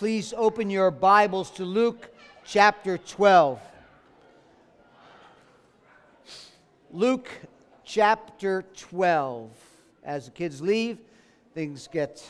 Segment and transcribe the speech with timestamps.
[0.00, 2.08] please open your Bibles to Luke
[2.42, 3.60] chapter 12.
[6.90, 7.28] Luke
[7.84, 9.50] chapter 12.
[10.02, 10.96] As the kids leave,
[11.52, 12.26] things get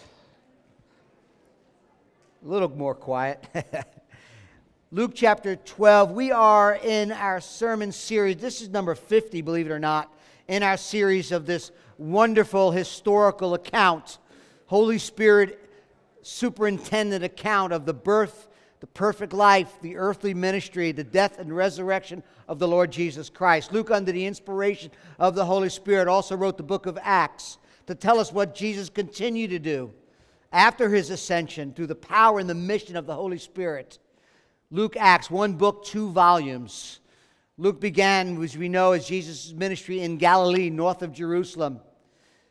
[2.44, 3.46] a little more quiet.
[4.90, 6.10] Luke chapter 12.
[6.10, 8.38] We are in our sermon series.
[8.38, 10.12] This is number 50, believe it or not,
[10.48, 14.18] in our series of this wonderful historical account,
[14.66, 15.59] Holy Spirit
[16.22, 18.48] superintendent account of the birth,
[18.80, 23.72] the perfect life, the earthly ministry, the death and resurrection of the Lord Jesus Christ.
[23.72, 27.94] Luke, under the inspiration of the Holy Spirit, also wrote the book of Acts to
[27.94, 29.92] tell us what Jesus continued to do
[30.52, 33.98] after his ascension through the power and the mission of the Holy Spirit.
[34.70, 37.00] Luke Acts, one book, two volumes.
[37.58, 41.80] Luke began, as we know, as Jesus' ministry in Galilee, north of Jerusalem.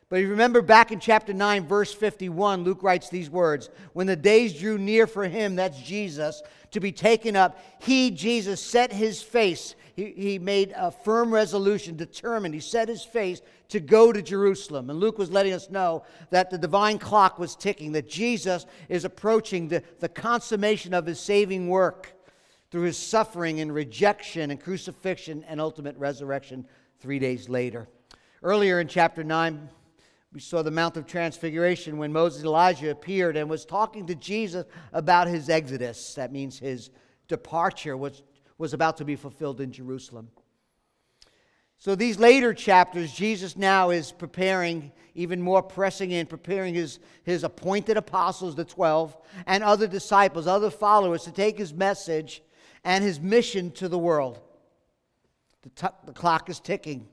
[0.10, 4.08] But if you remember back in chapter 9, verse 51, Luke writes these words When
[4.08, 6.42] the days drew near for him, that's Jesus,
[6.72, 9.76] to be taken up, he, Jesus, set his face.
[9.96, 12.56] He, he made a firm resolution, determined.
[12.56, 14.90] He set his face to go to Jerusalem.
[14.90, 19.06] And Luke was letting us know that the divine clock was ticking, that Jesus is
[19.06, 22.14] approaching the, the consummation of his saving work
[22.72, 26.66] through his suffering and rejection and crucifixion and ultimate resurrection
[27.00, 27.88] three days later.
[28.42, 29.70] Earlier in chapter 9,
[30.32, 34.16] we saw the Mount of Transfiguration when Moses and Elijah appeared and was talking to
[34.16, 36.14] Jesus about his exodus.
[36.14, 36.92] That means his
[37.28, 38.22] departure was,
[38.58, 40.30] was about to be fulfilled in Jerusalem.
[41.80, 47.46] So, these later chapters, Jesus now is preparing, even more pressing in, preparing his, his
[47.46, 52.44] appointed apostles, the 12, and other disciples, other followers, to take his message
[52.84, 54.42] and his mission to the world.
[55.62, 57.08] The, t- the clock is ticking.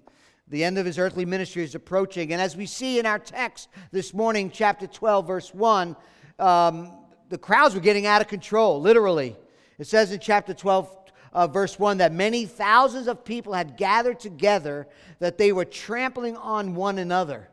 [0.48, 2.32] The end of his earthly ministry is approaching.
[2.32, 5.96] And as we see in our text this morning, chapter 12, verse 1,
[6.38, 6.92] um,
[7.28, 9.36] the crowds were getting out of control, literally.
[9.78, 10.96] It says in chapter 12,
[11.32, 14.86] uh, verse 1, that many thousands of people had gathered together,
[15.18, 17.48] that they were trampling on one another.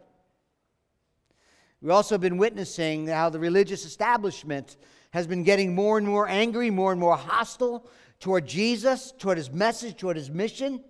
[1.81, 4.77] We've also been witnessing how the religious establishment
[5.11, 7.89] has been getting more and more angry, more and more hostile
[8.19, 10.81] toward Jesus, toward his message, toward his mission.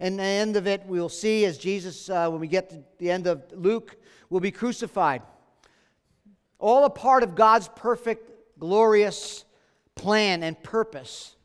[0.00, 3.10] And the end of it, we'll see as Jesus, uh, when we get to the
[3.10, 3.96] end of Luke,
[4.30, 5.22] will be crucified.
[6.58, 9.44] All a part of God's perfect, glorious
[9.94, 11.36] plan and purpose.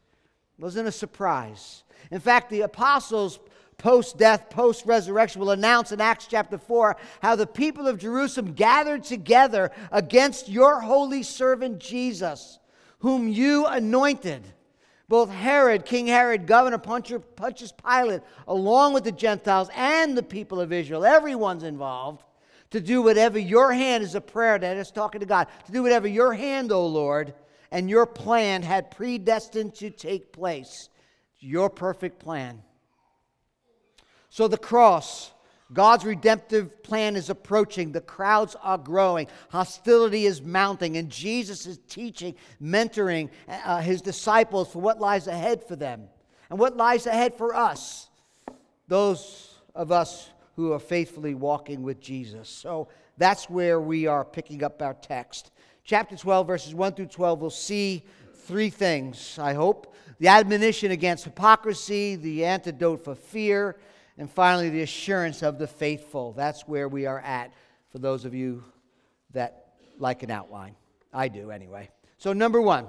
[0.57, 1.83] It wasn't a surprise.
[2.11, 3.39] In fact, the apostles,
[3.77, 8.53] post death, post resurrection, will announce in Acts chapter 4 how the people of Jerusalem
[8.53, 12.59] gathered together against your holy servant Jesus,
[12.99, 14.43] whom you anointed
[15.09, 20.73] both Herod, King Herod, Governor Pontius Pilate, along with the Gentiles and the people of
[20.73, 22.23] Israel, everyone's involved,
[22.71, 25.81] to do whatever your hand is a prayer that is talking to God, to do
[25.81, 27.33] whatever your hand, O Lord,
[27.71, 30.89] and your plan had predestined to take place.
[31.39, 32.63] Your perfect plan.
[34.29, 35.31] So the cross
[35.73, 37.91] God's redemptive plan is approaching.
[37.91, 39.27] The crowds are growing.
[39.49, 40.97] Hostility is mounting.
[40.97, 46.07] And Jesus is teaching, mentoring uh, his disciples for what lies ahead for them
[46.49, 48.07] and what lies ahead for us,
[48.87, 52.49] those of us who are faithfully walking with Jesus.
[52.49, 55.51] So that's where we are picking up our text.
[55.83, 58.03] Chapter 12, verses 1 through 12, we'll see
[58.33, 63.77] three things, I hope the admonition against hypocrisy, the antidote for fear
[64.17, 66.33] and finally, the assurance of the faithful.
[66.33, 67.53] That's where we are at
[67.91, 68.63] for those of you
[69.33, 70.75] that like an outline.
[71.13, 71.89] I do, anyway.
[72.17, 72.87] So, number one,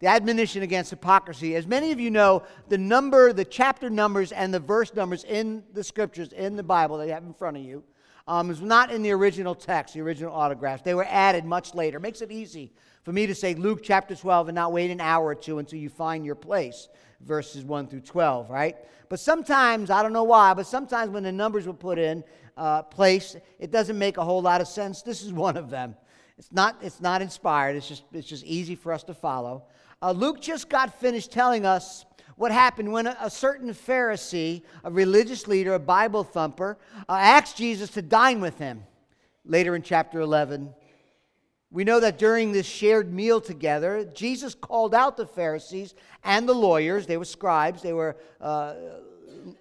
[0.00, 1.56] the admonition against hypocrisy.
[1.56, 5.64] As many of you know, the number, the chapter numbers, and the verse numbers in
[5.72, 7.82] the scriptures, in the Bible that you have in front of you,
[8.28, 10.82] um, is not in the original text, the original autographs.
[10.82, 11.98] They were added much later.
[11.98, 12.72] Makes it easy
[13.02, 15.78] for me to say Luke chapter 12 and not wait an hour or two until
[15.78, 16.88] you find your place,
[17.20, 18.76] verses 1 through 12, right?
[19.08, 22.22] But sometimes, I don't know why, but sometimes when the numbers were put in
[22.56, 25.02] uh, place, it doesn't make a whole lot of sense.
[25.08, 25.96] This is one of them.
[26.38, 29.64] It's not, it's not inspired, it's just, it's just easy for us to follow.
[30.00, 32.04] Uh, Luke just got finished telling us
[32.36, 36.78] what happened when a, a, certain Pharisee, a religious leader, a Bible thumper,
[37.08, 38.84] uh, asked Jesus to dine with him.
[39.44, 40.72] Later in chapter 11,
[41.70, 45.94] we know that during this shared meal together, Jesus called out the Pharisees
[46.24, 47.06] and the lawyers.
[47.06, 48.74] They were scribes, they were uh,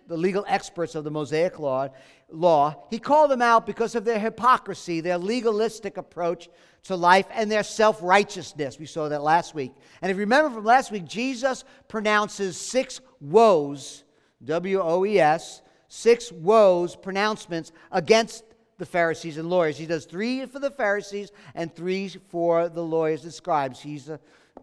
[0.07, 1.89] the legal experts of the Mosaic law,
[2.29, 2.83] law.
[2.89, 6.49] He called them out because of their hypocrisy, their legalistic approach
[6.83, 8.79] to life, and their self righteousness.
[8.79, 9.73] We saw that last week.
[10.01, 14.03] And if you remember from last week, Jesus pronounces six woes,
[14.45, 18.43] W O E S, six woes, pronouncements against
[18.77, 19.77] the Pharisees and lawyers.
[19.77, 23.79] He does three for the Pharisees and three for the lawyers and scribes.
[23.79, 24.17] He a uh,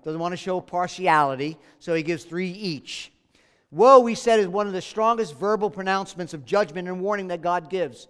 [0.04, 3.12] Doesn't want to show partiality, so he gives three each.
[3.70, 7.42] Woe, we said, is one of the strongest verbal pronouncements of judgment and warning that
[7.42, 8.06] God gives.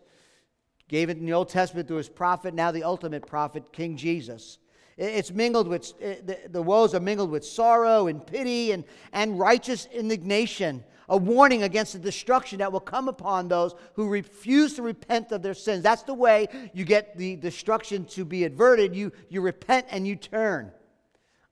[0.88, 4.58] Gave it in the Old Testament through his prophet, now the ultimate prophet, King Jesus.
[4.96, 9.38] It's mingled with, eh, the, the woes are mingled with sorrow and pity and, and
[9.38, 14.82] righteous indignation, a warning against the destruction that will come upon those who refuse to
[14.82, 15.82] repent of their sins.
[15.82, 18.94] That's the way you get the destruction to be averted.
[18.94, 20.72] You, you repent and you turn.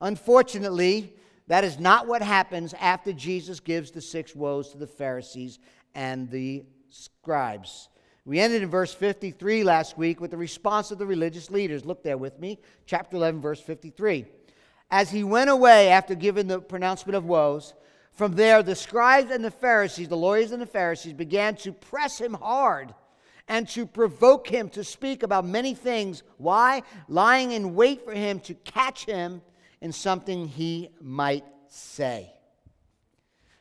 [0.00, 1.14] Unfortunately,
[1.48, 5.58] that is not what happens after Jesus gives the six woes to the Pharisees
[5.94, 7.88] and the scribes.
[8.24, 11.84] We ended in verse 53 last week with the response of the religious leaders.
[11.84, 14.26] Look there with me, chapter 11, verse 53.
[14.90, 17.74] As he went away after giving the pronouncement of woes,
[18.12, 22.18] from there the scribes and the Pharisees, the lawyers and the Pharisees, began to press
[22.18, 22.94] him hard
[23.48, 26.22] and to provoke him to speak about many things.
[26.38, 26.82] Why?
[27.08, 29.42] Lying in wait for him to catch him
[29.80, 32.32] in something he might say.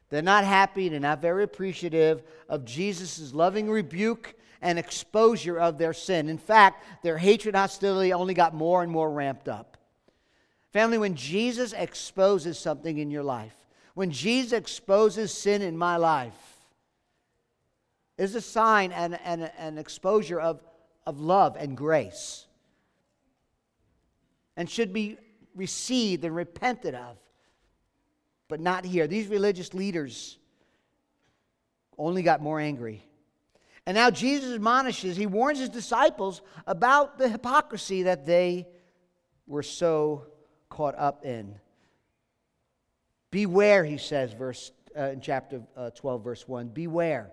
[0.10, 5.94] They're not happy, they're not very appreciative of Jesus' loving rebuke and exposure of their
[5.94, 6.28] sin.
[6.30, 9.78] In fact, their hatred and hostility only got more and more ramped up.
[10.74, 13.56] Family, when Jesus exposes something in your life,
[13.94, 16.34] when Jesus exposes sin in my life,
[18.18, 20.62] is a sign and an exposure of,
[21.08, 22.46] of love and grace
[24.56, 25.18] and should be
[25.56, 27.18] received and repented of,
[28.48, 29.08] but not here.
[29.08, 30.38] These religious leaders
[31.98, 33.04] only got more angry.
[33.86, 38.68] And now Jesus admonishes, he warns his disciples about the hypocrisy that they
[39.48, 40.28] were so
[40.70, 41.56] caught up in.
[43.32, 46.68] Beware, he says, verse uh, in chapter uh, 12, verse 1.
[46.70, 47.32] Beware.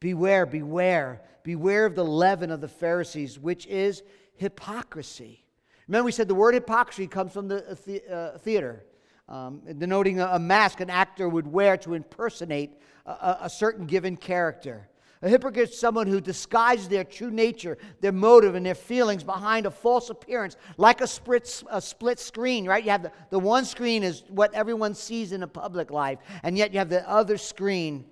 [0.00, 1.20] Beware, beware.
[1.42, 4.02] Beware of the leaven of the Pharisees, which is
[4.36, 5.44] hypocrisy.
[5.86, 8.84] Remember, we said the word hypocrisy comes from the, uh, uh, theater,
[9.28, 12.70] um, denoting a, a, mask an actor would wear to impersonate
[13.04, 14.88] a, a certain given character.
[15.22, 19.66] A hypocrite is someone who disguises their true nature, their motive, and their feelings behind
[19.66, 22.82] a false appearance, like a split, a split screen, right?
[22.82, 26.56] You have the, the one screen is what everyone sees in a public life, and
[26.56, 28.06] yet you have the other screen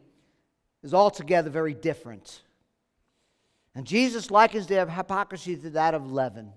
[0.82, 2.43] is altogether very different.
[3.75, 6.52] And Jesus likens their hypocrisy to that of leaven.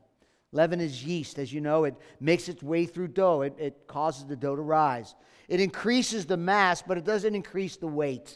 [0.51, 4.25] Leaven is yeast, as you know, it makes its way through dough, it, it causes
[4.25, 5.15] the dough to rise.
[5.47, 8.35] It increases the mass, but it doesn't increase the weight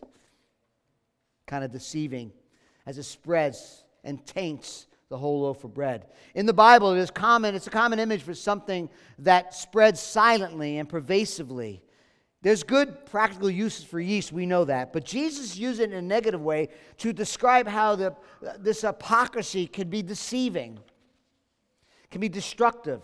[1.48, 2.32] kind of deceiving
[2.86, 6.08] as it spreads and taints the whole loaf of bread.
[6.34, 8.90] In the Bible, it is common, it's a common image for something
[9.20, 11.82] that spreads silently and pervasively.
[12.42, 14.94] There's good practical uses for yeast, we know that.
[14.94, 18.16] But Jesus used it in a negative way to describe how the,
[18.60, 20.80] this hypocrisy can be deceiving,
[22.12, 23.02] can be destructive,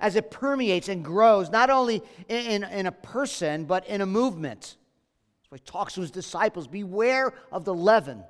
[0.00, 4.06] as it permeates and grows, not only in, in, in a person, but in a
[4.06, 4.76] movement.
[5.52, 8.24] He talks to his disciples beware of the leaven.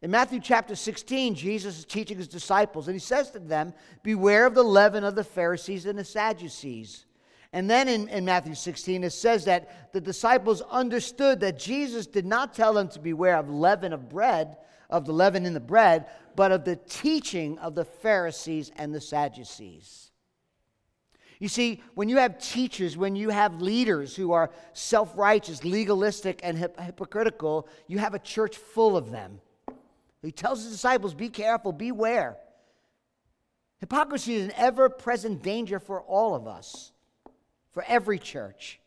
[0.00, 3.72] In Matthew chapter 16, Jesus is teaching his disciples, and he says to them,
[4.02, 7.06] Beware of the leaven of the Pharisees and the Sadducees.
[7.52, 12.24] And then in, in Matthew 16, it says that the disciples understood that Jesus did
[12.24, 14.56] not tell them to beware of leaven of bread,
[14.88, 19.00] of the leaven in the bread, but of the teaching of the Pharisees and the
[19.00, 20.11] Sadducees.
[21.42, 26.38] You see, when you have teachers, when you have leaders who are self righteous, legalistic,
[26.44, 29.40] and hip- hypocritical, you have a church full of them.
[30.22, 32.36] He tells his disciples, Be careful, beware.
[33.80, 36.92] Hypocrisy is an ever present danger for all of us,
[37.72, 38.78] for every church.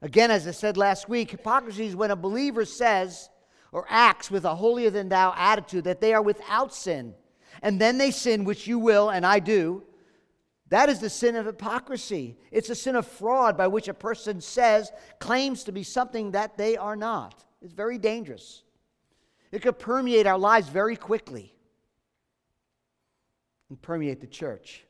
[0.00, 3.28] Again, as I said last week, hypocrisy is when a believer says
[3.72, 7.12] or acts with a holier than thou attitude that they are without sin.
[7.60, 9.82] And then they sin, which you will, and I do,
[10.72, 12.38] that is the sin of hypocrisy.
[12.50, 16.56] It's a sin of fraud by which a person says, claims to be something that
[16.56, 17.44] they are not.
[17.60, 18.62] It's very dangerous.
[19.50, 21.54] It could permeate our lives very quickly
[23.68, 24.84] and permeate the church.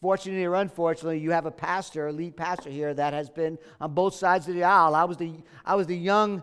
[0.00, 3.94] Fortunately or unfortunately, you have a pastor, a lead pastor here, that has been on
[3.94, 4.96] both sides of the aisle.
[4.96, 6.42] I was the, I was the young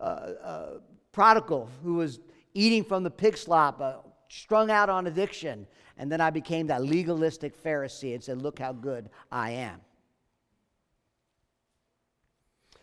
[0.00, 0.70] uh, uh,
[1.12, 2.18] prodigal who was
[2.52, 3.94] eating from the pig slop, uh,
[4.28, 5.68] strung out on addiction.
[5.96, 9.80] And then I became that legalistic Pharisee and said, Look how good I am.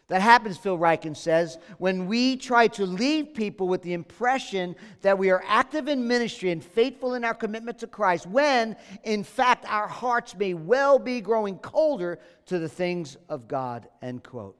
[0.09, 5.17] That happens, Phil Ryken says, when we try to leave people with the impression that
[5.17, 9.65] we are active in ministry and faithful in our commitment to Christ, when in fact
[9.67, 13.87] our hearts may well be growing colder to the things of God.
[14.01, 14.57] End quote.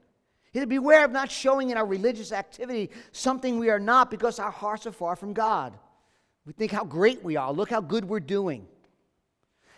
[0.50, 4.38] He said, Beware of not showing in our religious activity something we are not because
[4.38, 5.78] our hearts are far from God.
[6.46, 7.52] We think how great we are.
[7.52, 8.66] Look how good we're doing.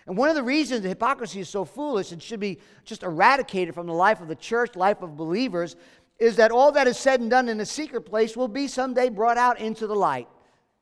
[0.06, 3.74] And one of the reasons that hypocrisy is so foolish and should be just eradicated
[3.74, 5.76] from the life of the church, life of believers,
[6.18, 9.08] is that all that is said and done in a secret place will be someday
[9.08, 10.28] brought out into the light.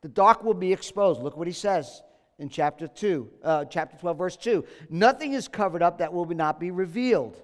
[0.01, 1.21] The dark will be exposed.
[1.21, 2.03] Look what he says
[2.37, 4.63] in chapter 2, uh, chapter 12, verse 2.
[4.89, 7.41] Nothing is covered up that will not be revealed.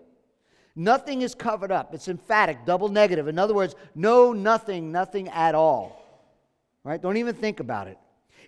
[0.75, 1.93] Nothing is covered up.
[1.93, 3.27] It's emphatic, double negative.
[3.27, 5.97] In other words, no, nothing, nothing at all.
[6.83, 7.01] Right?
[7.01, 7.97] Don't even think about it.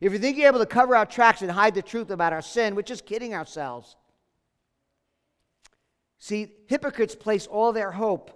[0.03, 2.41] If you think you're able to cover our tracks and hide the truth about our
[2.41, 3.95] sin, we're just kidding ourselves.
[6.19, 8.29] See, hypocrites place all their hope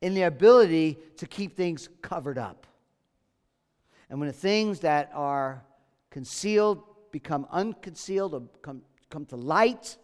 [0.00, 2.66] in their ability to keep things covered up.
[4.10, 5.64] And when the things that are
[6.10, 6.82] concealed
[7.12, 9.96] become unconcealed or come, come to light,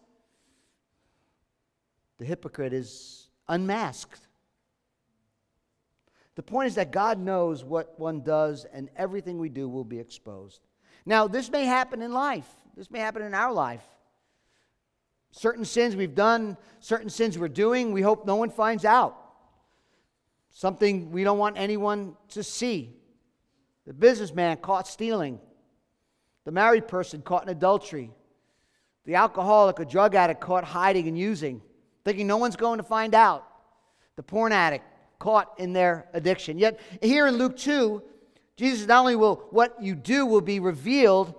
[2.19, 4.29] the hypocrite is unmasked.
[6.37, 9.99] The point is that God knows what one does, and everything we do will be
[9.99, 10.61] exposed.
[11.05, 13.85] Now, this may happen in life, this may happen in our life.
[15.33, 19.17] Certain sins we've done, certain sins we're doing, we hope no one finds out.
[20.51, 22.95] Something we don't want anyone to see.
[23.87, 25.41] The businessman caught stealing,
[26.45, 28.11] the married person caught in adultery,
[29.05, 31.63] the alcoholic or drug addict caught hiding and using,
[32.05, 33.45] thinking no one's going to find out,
[34.15, 34.85] the porn addict
[35.19, 36.59] caught in their addiction.
[36.59, 38.03] Yet here in Luke 2,
[38.57, 41.35] Jesus not only will what you do will be revealed,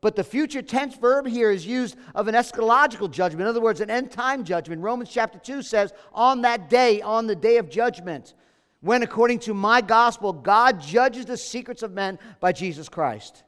[0.00, 3.42] but the future tense verb here is used of an eschatological judgment.
[3.42, 4.82] In other words, an end time judgment.
[4.82, 8.34] Romans chapter 2 says, On that day, on the day of judgment,
[8.80, 13.44] when according to my gospel, God judges the secrets of men by Jesus Christ.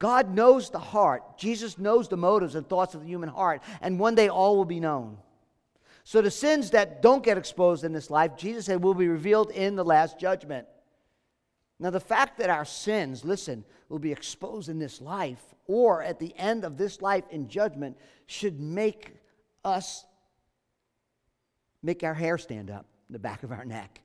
[0.00, 1.38] God knows the heart.
[1.38, 3.62] Jesus knows the motives and thoughts of the human heart.
[3.80, 5.18] And one day all will be known.
[6.02, 9.52] So the sins that don't get exposed in this life, Jesus said, will be revealed
[9.52, 10.66] in the last judgment.
[11.82, 16.20] Now, the fact that our sins, listen, will be exposed in this life or at
[16.20, 19.16] the end of this life in judgment should make
[19.64, 20.04] us
[21.82, 24.00] make our hair stand up in the back of our neck.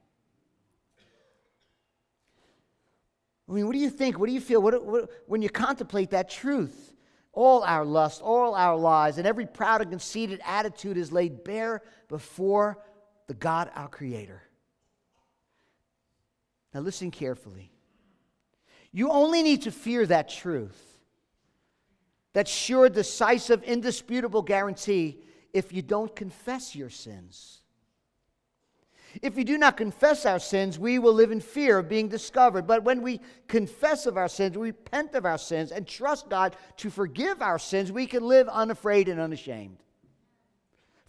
[3.47, 4.17] I mean, what do you think?
[4.17, 6.95] What do you feel what, what, when you contemplate that truth?
[7.31, 11.83] All our lust, all our lies, and every proud and conceited attitude is laid bare
[12.07, 12.79] before
[13.27, 14.41] the God, our Creator.
[16.73, 17.71] Now, listen carefully.
[18.91, 20.99] You only need to fear that truth,
[22.33, 25.21] that sure, decisive, indisputable guarantee,
[25.53, 27.61] if you don't confess your sins.
[29.21, 32.67] If we do not confess our sins, we will live in fear of being discovered.
[32.67, 36.89] But when we confess of our sins, repent of our sins, and trust God to
[36.89, 39.77] forgive our sins, we can live unafraid and unashamed.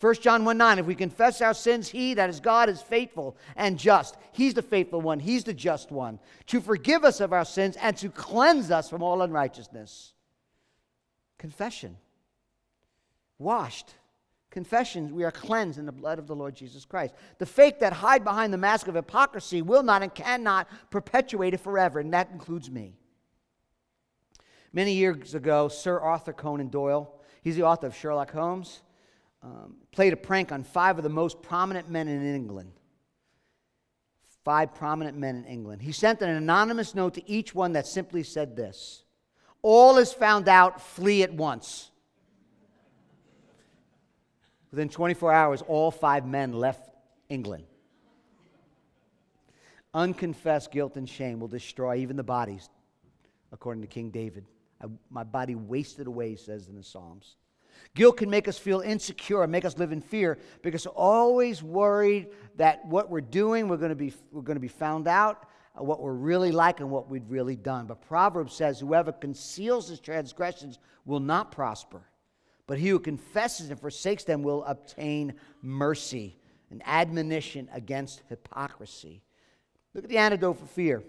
[0.00, 3.37] 1 John 1 9, if we confess our sins, he, that is God, is faithful
[3.57, 4.17] and just.
[4.31, 7.97] He's the faithful one, he's the just one, to forgive us of our sins and
[7.97, 10.12] to cleanse us from all unrighteousness.
[11.37, 11.97] Confession.
[13.38, 13.95] Washed.
[14.50, 17.14] Confession, we are cleansed in the blood of the Lord Jesus Christ.
[17.38, 21.61] The fake that hide behind the mask of hypocrisy will not and cannot perpetuate it
[21.61, 22.95] forever, and that includes me.
[24.73, 27.12] Many years ago, Sir Arthur Conan Doyle,
[27.43, 28.83] he's the author of Sherlock Holmes
[29.42, 32.73] um, played a prank on five of the most prominent men in England.
[34.45, 35.83] Five prominent men in England.
[35.83, 39.04] He sent an anonymous note to each one that simply said this
[39.62, 41.90] All is found out, flee at once.
[44.71, 46.90] Within 24 hours, all five men left
[47.28, 47.64] England.
[49.95, 52.68] Unconfessed guilt and shame will destroy even the bodies,
[53.50, 54.45] according to King David.
[54.83, 57.37] I, my body wasted away, says in the Psalms.
[57.94, 62.28] Guilt can make us feel insecure, make us live in fear because we're always worried
[62.56, 65.82] that what we're doing, we're going to be, we're going to be found out, uh,
[65.82, 67.87] what we're really like, and what we've really done.
[67.87, 72.02] But Proverbs says, Whoever conceals his transgressions will not prosper,
[72.66, 76.38] but he who confesses and forsakes them will obtain mercy,
[76.70, 79.23] an admonition against hypocrisy.
[79.94, 81.02] Look at the antidote for fear.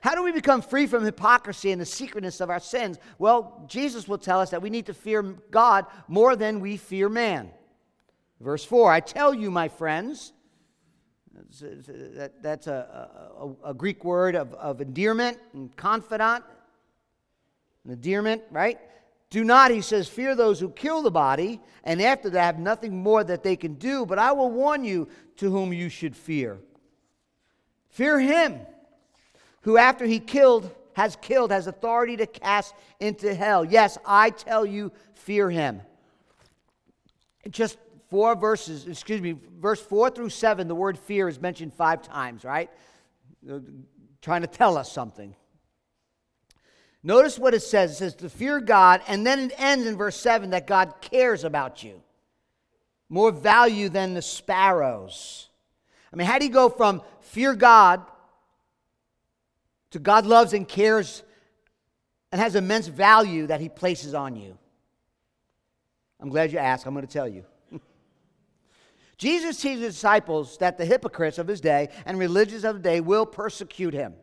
[0.00, 2.98] How do we become free from hypocrisy and the secretness of our sins?
[3.18, 7.08] Well, Jesus will tell us that we need to fear God more than we fear
[7.08, 7.50] man.
[8.40, 10.32] Verse 4 I tell you, my friends,
[12.42, 16.44] that's a, a, a Greek word of, of endearment and confidant.
[17.84, 18.78] An endearment, right?
[19.30, 23.02] Do not, he says, fear those who kill the body, and after that have nothing
[23.02, 26.58] more that they can do, but I will warn you to whom you should fear.
[27.90, 28.60] Fear him
[29.66, 33.64] who after he killed has killed has authority to cast into hell.
[33.64, 35.82] Yes, I tell you, fear him.
[37.50, 37.76] Just
[38.08, 42.44] four verses, excuse me, verse 4 through 7, the word fear is mentioned five times,
[42.44, 42.70] right?
[44.22, 45.34] Trying to tell us something.
[47.02, 47.90] Notice what it says.
[47.90, 51.42] It says to fear God, and then it ends in verse 7 that God cares
[51.42, 52.02] about you.
[53.08, 55.50] More value than the sparrows.
[56.12, 58.06] I mean, how do you go from fear God
[59.90, 61.22] to God loves and cares
[62.32, 64.58] and has immense value that he places on you?
[66.20, 66.86] I'm glad you asked.
[66.86, 67.44] I'm going to tell you.
[69.18, 73.00] Jesus teaches his disciples that the hypocrites of his day and religions of the day
[73.00, 74.14] will persecute him.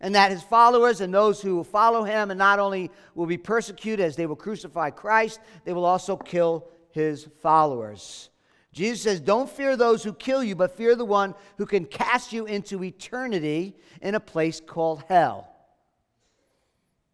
[0.00, 3.36] And that his followers and those who will follow him and not only will be
[3.36, 8.30] persecuted as they will crucify Christ, they will also kill his followers.
[8.72, 12.32] Jesus says, Don't fear those who kill you, but fear the one who can cast
[12.32, 15.48] you into eternity in a place called hell.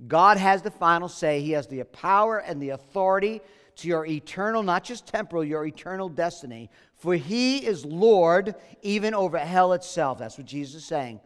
[0.06, 1.40] God has the final say.
[1.40, 3.40] He has the power and the authority
[3.76, 6.70] to your eternal, not just temporal, your eternal destiny.
[6.94, 10.18] For he is Lord even over hell itself.
[10.18, 11.20] That's what Jesus is saying.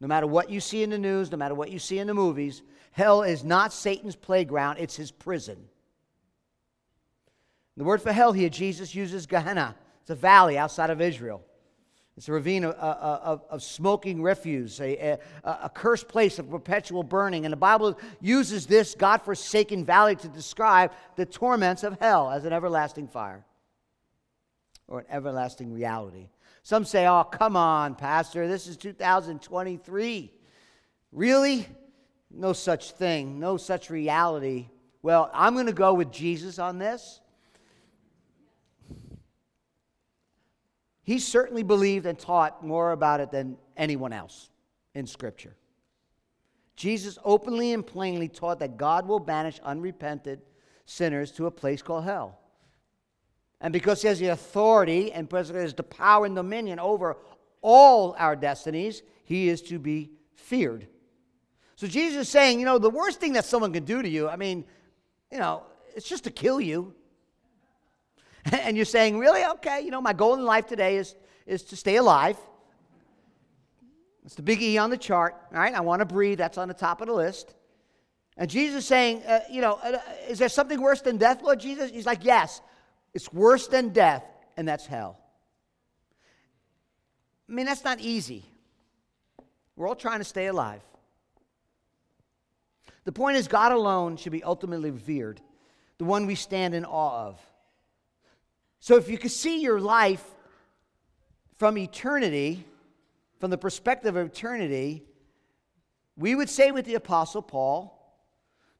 [0.00, 2.14] No matter what you see in the news, no matter what you see in the
[2.14, 5.68] movies, hell is not Satan's playground, it's his prison.
[7.76, 9.76] The word for hell here, Jesus uses Gehenna.
[10.02, 11.42] It's a valley outside of Israel.
[12.16, 16.38] It's a ravine of, uh, uh, of, of smoking refuse, a, a, a, cursed place
[16.38, 17.46] of perpetual burning.
[17.46, 22.44] And the Bible uses this God forsaken valley to describe the torments of hell as
[22.44, 23.46] an everlasting fire
[24.88, 26.28] or an everlasting reality.
[26.62, 30.32] Some say, oh, come on, Pastor, this is 2023.
[31.12, 31.66] Really?
[32.30, 34.68] No such thing, no such reality.
[35.02, 37.21] Well, I'm going to go with Jesus on this.
[41.02, 44.50] He certainly believed and taught more about it than anyone else
[44.94, 45.56] in Scripture.
[46.76, 50.40] Jesus openly and plainly taught that God will banish unrepented
[50.86, 52.38] sinners to a place called hell.
[53.60, 57.16] And because he has the authority and has the power and dominion over
[57.60, 60.88] all our destinies, he is to be feared.
[61.76, 64.28] So Jesus is saying, you know, the worst thing that someone can do to you,
[64.28, 64.64] I mean,
[65.30, 65.62] you know,
[65.94, 66.94] it's just to kill you.
[68.52, 69.44] and you're saying, really?
[69.44, 71.14] Okay, you know, my goal in life today is,
[71.46, 72.36] is to stay alive.
[74.24, 75.74] It's the big E on the chart, all right?
[75.74, 76.38] I want to breathe.
[76.38, 77.54] That's on the top of the list.
[78.36, 81.90] And Jesus saying, uh, you know, uh, is there something worse than death, Lord Jesus?
[81.90, 82.60] He's like, yes,
[83.14, 84.24] it's worse than death,
[84.56, 85.18] and that's hell.
[87.48, 88.44] I mean, that's not easy.
[89.76, 90.80] We're all trying to stay alive.
[93.04, 95.40] The point is, God alone should be ultimately revered,
[95.98, 97.40] the one we stand in awe of.
[98.82, 100.24] So if you could see your life
[101.56, 102.66] from eternity,
[103.38, 105.04] from the perspective of eternity,
[106.16, 107.96] we would say with the Apostle Paul,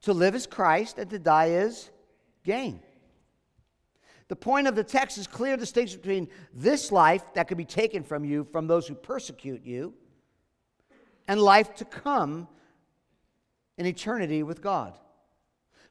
[0.00, 1.92] to live is Christ and to die is
[2.44, 2.80] gain.
[4.26, 8.02] The point of the text is clear distinction between this life that could be taken
[8.02, 9.94] from you from those who persecute you
[11.28, 12.48] and life to come
[13.78, 14.98] in eternity with God.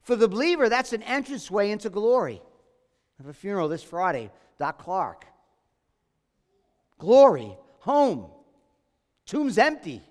[0.01, 2.41] For the believer, that's an entranceway into glory
[3.21, 4.31] have a funeral this Friday.
[4.57, 5.25] Doc Clark.
[6.97, 8.27] Glory, home.
[9.25, 10.01] Tomb's empty.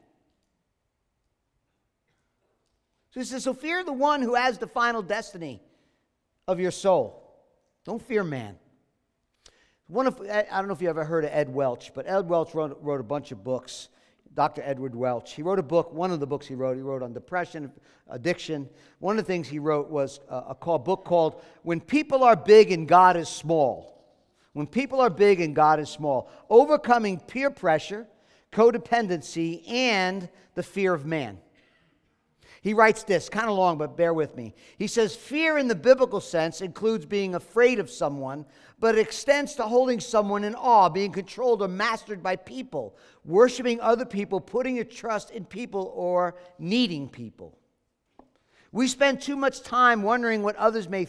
[3.10, 5.60] So he says, So fear the one who has the final destiny
[6.46, 7.16] of your soul.
[7.84, 8.56] Don't fear man.
[9.88, 12.54] One of, I don't know if you ever heard of Ed Welch, but Ed Welch
[12.54, 13.88] wrote, wrote a bunch of books.
[14.34, 14.62] Dr.
[14.64, 15.32] Edward Welch.
[15.32, 17.72] He wrote a book, one of the books he wrote, he wrote on depression,
[18.08, 18.68] addiction.
[18.98, 22.36] One of the things he wrote was uh, a, a, book called When People Are
[22.36, 23.96] Big and God is Small.
[24.52, 26.30] When People Are Big and God is Small.
[26.48, 28.06] Overcoming peer pressure,
[28.52, 31.38] codependency, and the fear of man.
[32.62, 34.54] He writes this, kind of long, but bear with me.
[34.76, 38.44] He says, Fear in the biblical sense includes being afraid of someone,
[38.80, 43.78] but it extends to holding someone in awe, being controlled or mastered by people, worshiping
[43.80, 47.56] other people, putting your trust in people, or needing people.
[48.72, 51.06] We spend too much time wondering what others may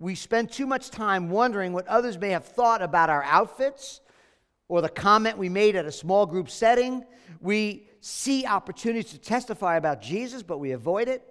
[0.00, 4.00] we spend too much time wondering what others may have thought about our outfits
[4.66, 7.04] or the comment we made at a small group setting.
[7.42, 11.22] We see opportunities to testify about Jesus, but we avoid it.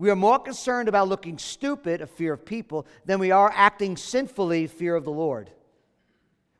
[0.00, 3.98] We are more concerned about looking stupid, a fear of people, than we are acting
[3.98, 5.50] sinfully, fear of the Lord.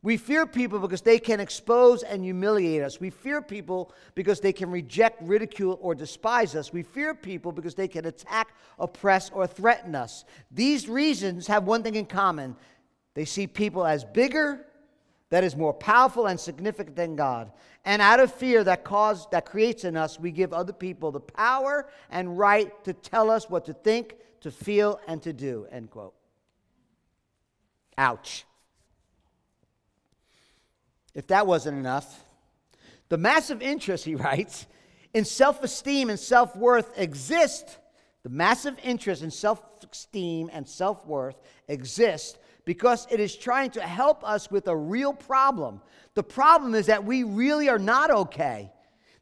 [0.03, 3.00] We fear people because they can expose and humiliate us.
[3.00, 6.70] We fear people because they can reject, ridicule, or despise us.
[6.70, 8.48] We fear people because they can attack,
[8.79, 10.26] oppress, or threaten us.
[10.50, 12.57] These reasons have one thing in common
[13.14, 14.66] they see people as bigger,
[15.30, 17.50] that is more powerful and significant than God.
[17.84, 21.20] And out of fear that cause that creates in us, we give other people the
[21.20, 25.66] power and right to tell us what to think, to feel, and to do.
[25.70, 26.14] End quote.
[27.96, 28.44] Ouch.
[31.14, 32.24] If that wasn't enough,
[33.08, 34.66] the massive interest, he writes,
[35.14, 37.78] in self esteem and self worth exist,
[38.22, 41.36] the massive interest in self esteem and self worth
[41.68, 45.80] exists because it is trying to help us with a real problem.
[46.14, 48.70] The problem is that we really are not okay.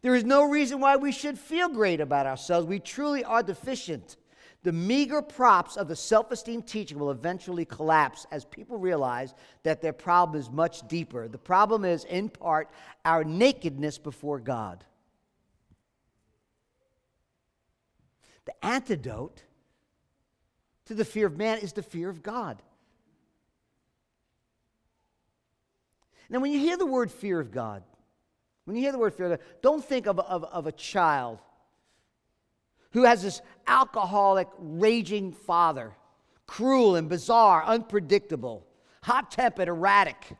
[0.03, 2.67] There is no reason why we should feel great about ourselves.
[2.67, 4.17] We truly are deficient.
[4.63, 9.81] The meager props of the self esteem teaching will eventually collapse as people realize that
[9.81, 11.29] their problem is much deeper.
[11.29, 12.71] The problem is, in part,
[13.05, 14.85] our nakedness before God.
[18.47, 19.43] The antidote
[20.87, 22.63] to the fear of man is the fear of God.
[26.29, 27.83] Now, when you hear the word fear of God,
[28.65, 31.39] when you hear the word fear of God, don't think of, of, of a child
[32.93, 35.95] who has this alcoholic, raging father,
[36.47, 38.67] cruel and bizarre, unpredictable,
[39.03, 40.37] hot tempered, erratic,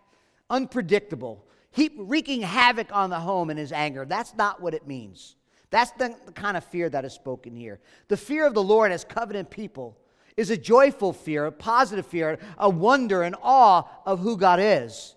[0.51, 4.05] unpredictable, he, wreaking havoc on the home in his anger.
[4.05, 5.37] That's not what it means.
[5.71, 7.79] That's the, the kind of fear that is spoken here.
[8.09, 9.99] The fear of the Lord as covenant people
[10.37, 15.15] is a joyful fear, a positive fear, a wonder and awe of who God is.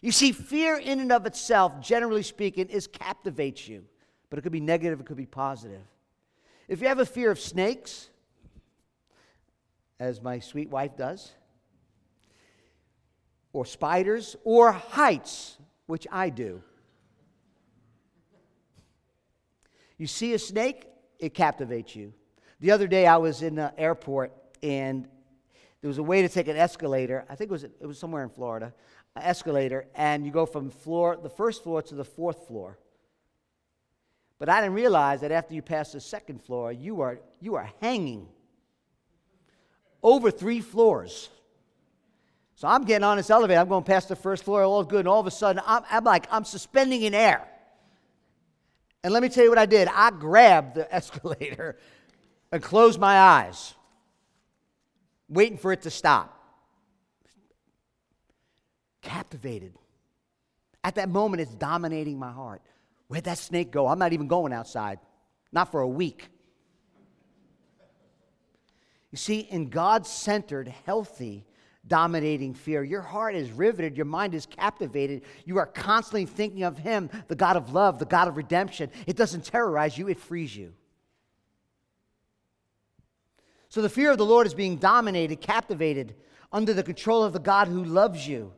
[0.00, 3.84] You see, fear in and of itself, generally speaking, is captivates you,
[4.30, 5.82] but it could be negative, it could be positive.
[6.68, 8.10] If you have a fear of snakes,
[9.98, 11.32] as my sweet wife does,
[13.52, 16.62] or spiders, or heights, which I do,
[19.96, 20.86] you see a snake,
[21.18, 22.12] it captivates you.
[22.60, 24.32] The other day I was in the airport
[24.62, 25.08] and
[25.80, 27.24] there was a way to take an escalator.
[27.28, 28.74] I think it was, it was somewhere in Florida
[29.22, 32.78] escalator, and you go from floor, the first floor to the fourth floor.
[34.38, 37.70] But I didn't realize that after you pass the second floor, you are, you are
[37.80, 38.28] hanging
[40.02, 41.28] over three floors.
[42.54, 43.60] So I'm getting on this elevator.
[43.60, 46.04] I'm going past the first floor, all good, and all of a sudden, I'm, I'm
[46.04, 47.46] like, I'm suspending in air.
[49.02, 49.88] And let me tell you what I did.
[49.88, 51.76] I grabbed the escalator
[52.52, 53.74] and closed my eyes,
[55.28, 56.37] waiting for it to stop
[59.02, 59.74] captivated.
[60.84, 62.62] At that moment, it's dominating my heart.
[63.08, 63.88] Where'd that snake go?
[63.88, 64.98] I'm not even going outside,
[65.52, 66.28] not for a week.
[69.10, 71.46] You see, in God centered, healthy,
[71.86, 75.22] dominating fear, your heart is riveted, your mind is captivated.
[75.46, 78.90] You are constantly thinking of Him, the God of love, the God of redemption.
[79.06, 80.74] It doesn't terrorize you, it frees you.
[83.70, 86.14] So the fear of the Lord is being dominated, captivated,
[86.52, 88.52] under the control of the God who loves you.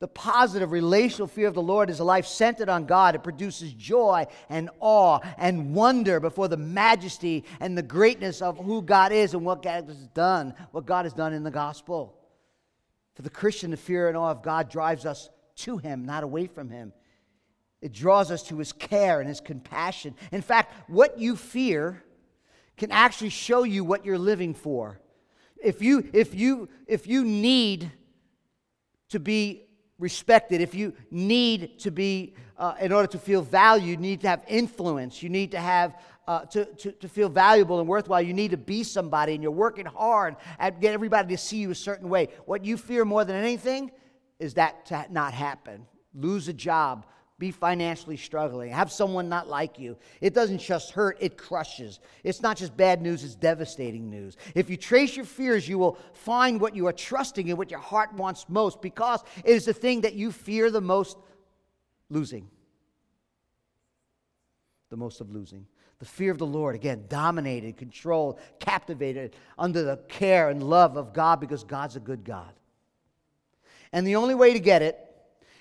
[0.00, 3.14] The positive relational fear of the Lord is a life centered on God.
[3.14, 8.80] It produces joy and awe and wonder before the majesty and the greatness of who
[8.80, 12.16] God is and what God has done, what God has done in the gospel.
[13.14, 16.46] For the Christian, the fear and awe of God drives us to Him, not away
[16.46, 16.94] from Him.
[17.82, 20.14] It draws us to His care and His compassion.
[20.32, 22.02] In fact, what you fear
[22.78, 24.98] can actually show you what you're living for.
[25.62, 27.92] If you, if you, if you need
[29.10, 29.66] to be
[30.00, 34.28] respected, if you need to be, uh, in order to feel valued, you need to
[34.28, 38.34] have influence, you need to have, uh, to, to, to feel valuable and worthwhile, you
[38.34, 41.74] need to be somebody, and you're working hard at get everybody to see you a
[41.74, 42.28] certain way.
[42.46, 43.92] What you fear more than anything
[44.38, 45.86] is that to not happen.
[46.14, 47.06] Lose a job,
[47.40, 49.96] be financially struggling, have someone not like you.
[50.20, 51.98] It doesn't just hurt, it crushes.
[52.22, 54.36] It's not just bad news, it's devastating news.
[54.54, 57.80] If you trace your fears, you will find what you are trusting in, what your
[57.80, 61.16] heart wants most, because it is the thing that you fear the most
[62.10, 62.46] losing.
[64.90, 65.66] The most of losing.
[65.98, 71.14] The fear of the Lord, again, dominated, controlled, captivated under the care and love of
[71.14, 72.52] God because God's a good God.
[73.92, 75.09] And the only way to get it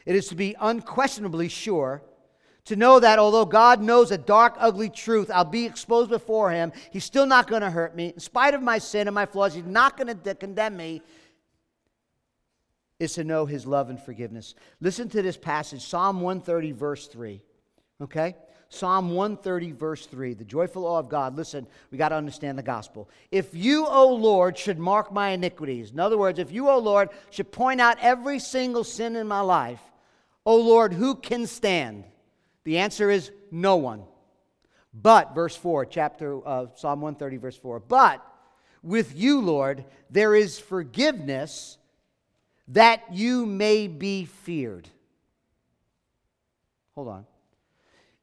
[0.06, 2.02] it is to be unquestionably sure
[2.70, 6.72] to know that although God knows a dark, ugly truth, I'll be exposed before Him.
[6.92, 8.10] He's still not going to hurt me.
[8.10, 11.02] In spite of my sin and my flaws, He's not going to condemn me.
[13.00, 14.54] Is to know His love and forgiveness.
[14.82, 17.42] Listen to this passage, Psalm 130, verse 3.
[18.02, 18.36] Okay?
[18.70, 21.36] Psalm 130, verse 3, the joyful awe of God.
[21.36, 23.10] Listen, we got to understand the gospel.
[23.32, 27.10] If you, O Lord, should mark my iniquities, in other words, if you, O Lord,
[27.32, 29.82] should point out every single sin in my life,
[30.46, 32.04] O Lord, who can stand?
[32.64, 34.04] The answer is no one.
[34.94, 38.26] But, verse 4, chapter uh, Psalm 130, verse 4, but
[38.84, 41.78] with you, Lord, there is forgiveness
[42.70, 44.88] that you may be feared.
[46.96, 47.26] Hold on.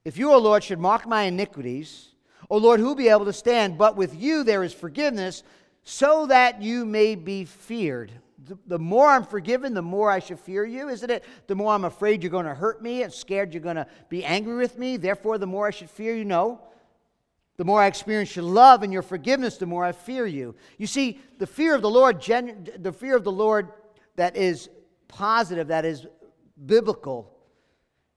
[0.07, 2.11] If you, O Lord, should mark my iniquities,
[2.49, 3.77] O Lord, who will be able to stand?
[3.77, 5.42] But with you there is forgiveness,
[5.83, 8.12] so that you may be feared.
[8.47, 11.25] the, the more I'm forgiven, the more I should fear you, isn't it?
[11.49, 14.25] The more I'm afraid you're going to hurt me and scared you're going to be
[14.25, 16.25] angry with me, therefore, the more I should fear you.
[16.25, 16.61] No.
[17.57, 20.55] The more I experience your love and your forgiveness, the more I fear you.
[20.79, 23.71] You see, the fear of the Lord, the fear of the Lord
[24.14, 24.69] that is
[25.09, 26.07] positive, that is
[26.64, 27.36] biblical,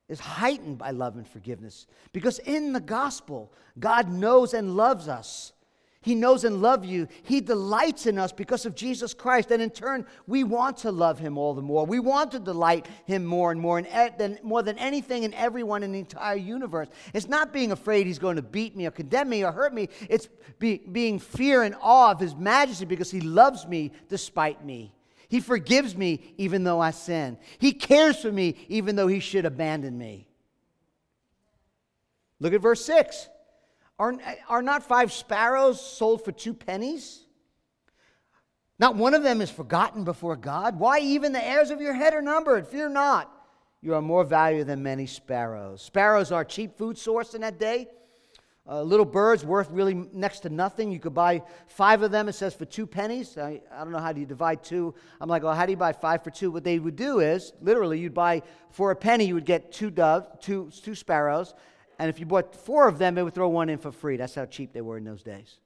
[0.09, 1.87] is heightened by love and forgiveness.
[2.11, 5.53] Because in the gospel, God knows and loves us.
[6.01, 7.09] He knows and loves you.
[7.23, 9.51] He delights in us because of Jesus Christ.
[9.51, 11.85] And in turn, we want to love him all the more.
[11.85, 15.83] We want to delight him more and more, and than, more than anything and everyone
[15.83, 16.87] in the entire universe.
[17.13, 19.89] It's not being afraid he's going to beat me or condemn me or hurt me.
[20.09, 24.93] It's be, being fear and awe of his majesty because he loves me despite me.
[25.29, 27.37] He forgives me even though I sin.
[27.59, 30.27] He cares for me even though he should abandon me.
[32.39, 33.29] Look at verse 6.
[33.99, 34.15] Are,
[34.47, 37.25] are not five sparrows sold for two pennies?
[38.79, 40.79] Not one of them is forgotten before God.
[40.79, 42.65] Why, even the hairs of your head are numbered.
[42.65, 43.31] Fear not.
[43.81, 45.81] You are more valuable than many sparrows.
[45.81, 47.87] Sparrows are a cheap food source in that day.
[48.71, 50.91] Uh, little birds worth really next to nothing.
[50.91, 53.35] You could buy five of them, it says, for two pennies.
[53.35, 54.93] I, I don't know how do you divide two.
[55.19, 56.51] I'm like, well, how do you buy five for two?
[56.51, 59.89] What they would do is, literally, you'd buy for a penny, you would get two
[59.89, 61.55] doves, two, two sparrows,
[61.97, 64.17] and if you bought four of them, they would throw one in for free.
[64.17, 65.57] That's how cheap they were in those days.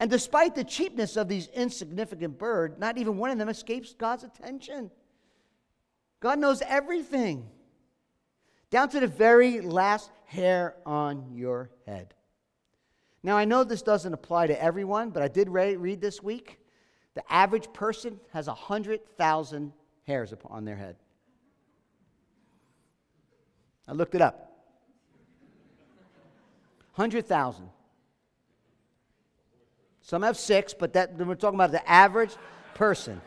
[0.00, 4.24] And despite the cheapness of these insignificant birds, not even one of them escapes God's
[4.24, 4.90] attention.
[6.20, 7.50] God knows everything,
[8.74, 12.12] down to the very last hair on your head.
[13.22, 16.58] Now, I know this doesn't apply to everyone, but I did read this week
[17.14, 19.72] the average person has 100,000
[20.08, 20.96] hairs on their head.
[23.86, 24.50] I looked it up.
[26.96, 27.70] 100,000.
[30.00, 32.34] Some have six, but that, we're talking about the average
[32.74, 33.20] person.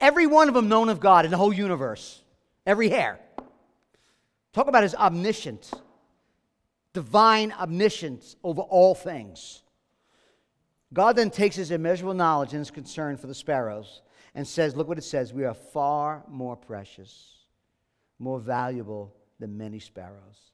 [0.00, 2.22] Every one of them known of God in the whole universe,
[2.66, 3.20] every hair.
[4.52, 5.72] Talk about his omniscience,
[6.92, 9.62] divine omniscience over all things.
[10.92, 14.02] God then takes his immeasurable knowledge and his concern for the sparrows
[14.34, 17.40] and says, Look what it says, we are far more precious
[18.20, 20.52] more valuable than many sparrows.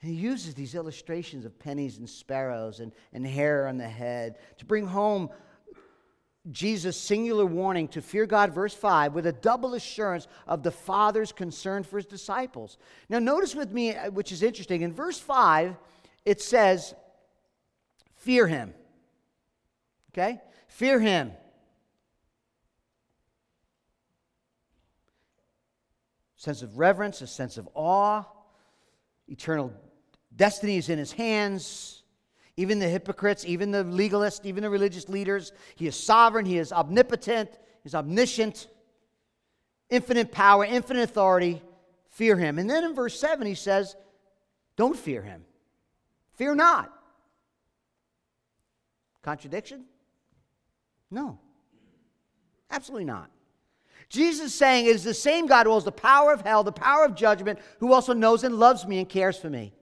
[0.00, 4.38] And he uses these illustrations of pennies and sparrows and, and hair on the head
[4.58, 5.28] to bring home
[6.50, 11.32] Jesus' singular warning to fear God, verse 5, with a double assurance of the Father's
[11.32, 12.78] concern for his disciples.
[13.08, 15.76] Now, notice with me, uh, which is interesting, in verse 5,
[16.24, 16.94] it says,
[18.14, 18.74] Fear him.
[20.12, 20.40] Okay?
[20.68, 21.32] Fear him.
[26.40, 28.24] sense of reverence, a sense of awe.
[29.28, 29.74] Eternal
[30.34, 31.99] destiny is in his hands.
[32.56, 36.72] Even the hypocrites, even the legalists, even the religious leaders, he is sovereign, he is
[36.72, 37.50] omnipotent,
[37.82, 38.66] he's omniscient,
[39.88, 41.62] infinite power, infinite authority.
[42.10, 42.58] Fear him.
[42.58, 43.96] And then in verse 7, he says,
[44.76, 45.44] Don't fear him.
[46.34, 46.92] Fear not.
[49.22, 49.84] Contradiction?
[51.10, 51.38] No.
[52.70, 53.30] Absolutely not.
[54.08, 56.72] Jesus is saying it is the same God who holds the power of hell, the
[56.72, 59.72] power of judgment, who also knows and loves me and cares for me.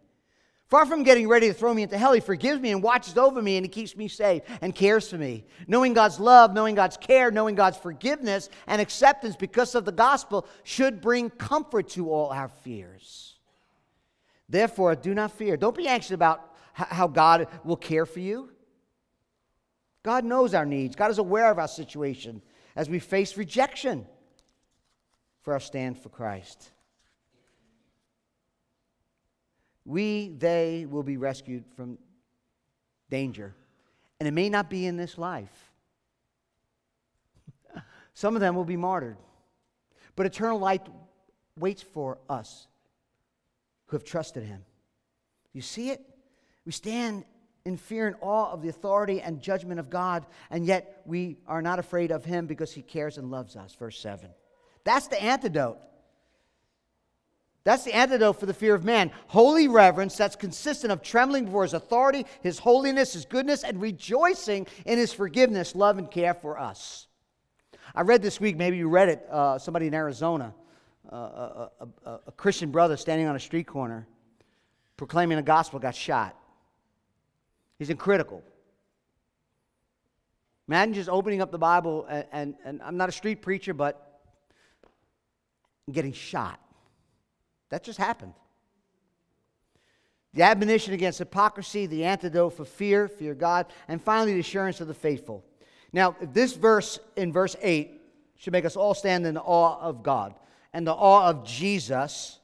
[0.69, 3.41] Far from getting ready to throw me into hell, he forgives me and watches over
[3.41, 5.47] me and he keeps me safe and cares for me.
[5.67, 10.47] Knowing God's love, knowing God's care, knowing God's forgiveness and acceptance because of the gospel
[10.65, 13.39] should bring comfort to all our fears.
[14.47, 15.57] Therefore, do not fear.
[15.57, 18.51] Don't be anxious about how God will care for you.
[20.03, 22.43] God knows our needs, God is aware of our situation
[22.77, 24.07] as we face rejection
[25.43, 26.71] for our stand for Christ.
[29.89, 31.97] We, they will be rescued from
[33.09, 33.55] danger.
[34.21, 35.73] And it may not be in this life.
[38.13, 39.17] Some of them will be martyred.
[40.15, 40.83] But eternal life
[41.59, 42.67] waits for us
[43.87, 44.63] who have trusted him.
[45.55, 46.03] You see it?
[46.67, 47.25] We stand
[47.65, 51.63] in fear and awe of the authority and judgment of God, and yet we are
[51.63, 53.75] not afraid of him because he cares and loves us.
[53.75, 54.29] Verse 7.
[54.85, 55.79] That's the antidote.
[57.69, 59.11] That's the antidote for the fear of man.
[59.27, 64.67] Holy reverence that's consistent of trembling before his authority, his holiness, his goodness, and rejoicing
[64.87, 67.09] in his forgiveness, love, and care for us.
[67.95, 70.55] I read this week, maybe you read it, uh, somebody in Arizona,
[71.13, 71.71] uh, a,
[72.07, 74.09] a, a Christian brother standing on a street corner
[74.97, 76.35] proclaiming the gospel got shot.
[77.79, 78.43] He's in critical.
[80.69, 84.23] Imagine just opening up the Bible, and, and, and I'm not a street preacher, but
[85.93, 86.59] getting shot.
[87.71, 88.35] That just happened.
[90.35, 94.89] the admonition against hypocrisy, the antidote for fear, fear God, and finally the assurance of
[94.89, 95.45] the faithful.
[95.93, 98.01] Now, this verse in verse 8
[98.37, 100.35] should make us all stand in awe of God
[100.73, 102.39] and the awe of Jesus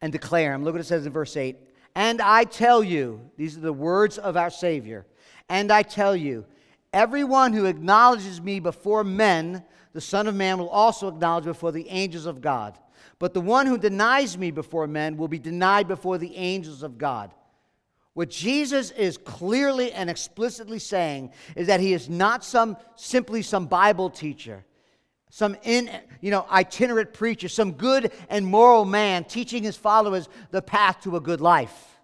[0.00, 0.64] and declare him.
[0.64, 1.56] Look what it says in verse 8.
[1.94, 5.06] And I tell you, these are the words of our Savior,
[5.48, 6.46] and I tell you,
[6.92, 11.88] everyone who acknowledges me before men, the Son of Man will also acknowledge before the
[11.88, 12.78] angels of God.
[13.18, 16.98] But the one who denies me before men will be denied before the angels of
[16.98, 17.32] God.
[18.14, 23.66] What Jesus is clearly and explicitly saying is that he is not some simply some
[23.66, 24.64] Bible teacher,
[25.30, 25.88] some in,
[26.20, 31.16] you know, itinerant preacher, some good and moral man teaching his followers the path to
[31.16, 32.00] a good life.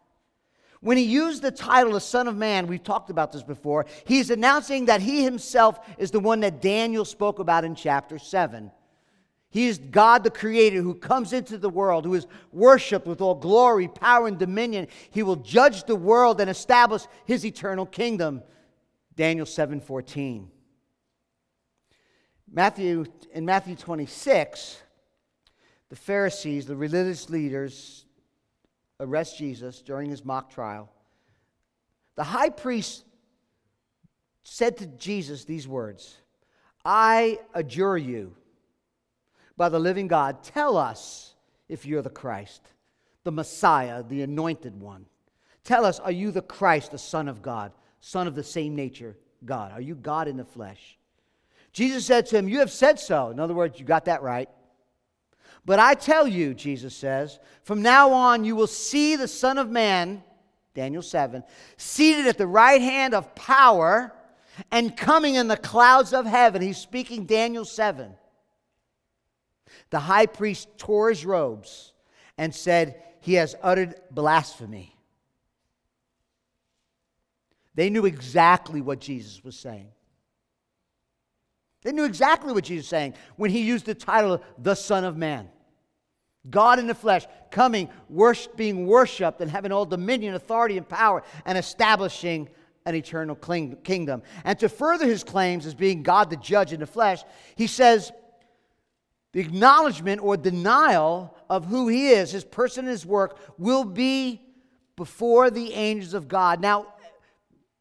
[0.85, 4.29] When he used the title of Son of Man, we've talked about this before, he's
[4.31, 8.71] announcing that he himself is the one that Daniel spoke about in chapter 7.
[9.55, 13.37] He is God the Creator who comes into the world, who is worshiped with all
[13.37, 14.89] glory, power, and dominion.
[15.11, 18.43] He will judge the world and establish his eternal kingdom.
[19.15, 20.51] Daniel 7 14.
[22.51, 24.83] Matthew, in Matthew 26,
[25.89, 28.07] the Pharisees, the religious leaders,
[28.99, 30.91] arrest Jesus during his mock trial.
[32.17, 33.05] The high priest
[34.43, 36.17] said to Jesus these words
[36.85, 38.35] I adjure you
[39.57, 41.35] by the living God, tell us
[41.69, 42.63] if you're the Christ,
[43.23, 45.07] the Messiah, the anointed one.
[45.63, 49.17] Tell us, are you the Christ, the Son of God, Son of the same nature,
[49.45, 49.73] God?
[49.73, 50.99] Are you God in the flesh?
[51.73, 53.31] Jesus said to him, You have said so.
[53.31, 54.49] In other words, you got that right.
[55.65, 59.71] But I tell you, Jesus says, from now on you will see the Son of
[59.71, 60.23] Man,
[60.75, 61.43] Daniel 7,
[61.79, 64.13] seated at the right hand of power
[64.71, 66.61] and coming in the clouds of heaven.
[66.61, 68.15] He's speaking Daniel 7
[69.91, 71.93] the high priest tore his robes
[72.39, 74.95] and said, He has uttered blasphemy.
[77.75, 79.89] They knew exactly what Jesus was saying.
[81.83, 85.17] They knew exactly what Jesus was saying when he used the title the Son of
[85.17, 85.49] Man.
[86.49, 91.23] God in the flesh, coming, worship, being worshiped, and having all dominion, authority, and power,
[91.47, 92.49] and establishing
[92.87, 94.23] an eternal kingdom.
[94.45, 97.23] And to further his claims as being God the judge in the flesh,
[97.57, 98.13] he says,
[99.35, 104.41] the acknowledgement or denial of who he is, his person and his work, will be
[104.95, 106.61] before the angels of God.
[106.61, 106.95] Now,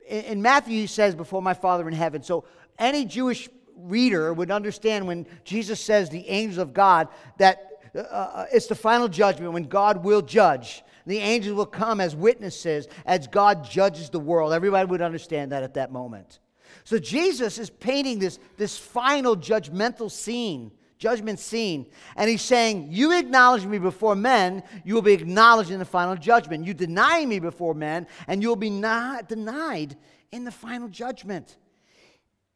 [0.07, 2.23] in Matthew, he says, Before my Father in heaven.
[2.23, 2.45] So
[2.79, 8.45] any Jewish reader would understand when Jesus says the angels of God that uh, uh,
[8.51, 10.81] it's the final judgment when God will judge.
[11.05, 14.53] The angels will come as witnesses as God judges the world.
[14.53, 16.39] Everybody would understand that at that moment.
[16.83, 20.71] So Jesus is painting this, this final judgmental scene
[21.03, 21.85] judgment scene.
[22.15, 26.15] And he's saying, You acknowledge me before men, you will be acknowledged in the final
[26.15, 26.65] judgment.
[26.65, 29.97] You deny me before men, and you will be not denied
[30.31, 31.57] in the final judgment.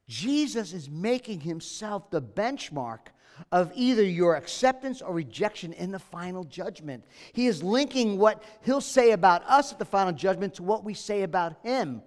[0.07, 3.07] Jesus is making himself the benchmark
[3.51, 7.03] of either your acceptance or rejection in the final judgment.
[7.33, 10.93] He is linking what he'll say about us at the final judgment to what we
[10.93, 12.01] say about him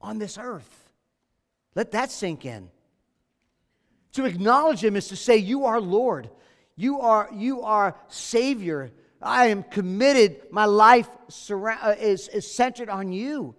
[0.00, 0.92] on this earth.
[1.74, 2.70] Let that sink in.
[4.12, 6.30] To acknowledge him is to say, You are Lord.
[6.76, 8.92] You are, you are Savior.
[9.20, 10.42] I am committed.
[10.50, 11.08] My life
[11.50, 13.54] uh, is, is centered on you.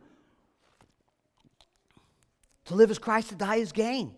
[2.65, 4.13] To live as Christ, to die as gain.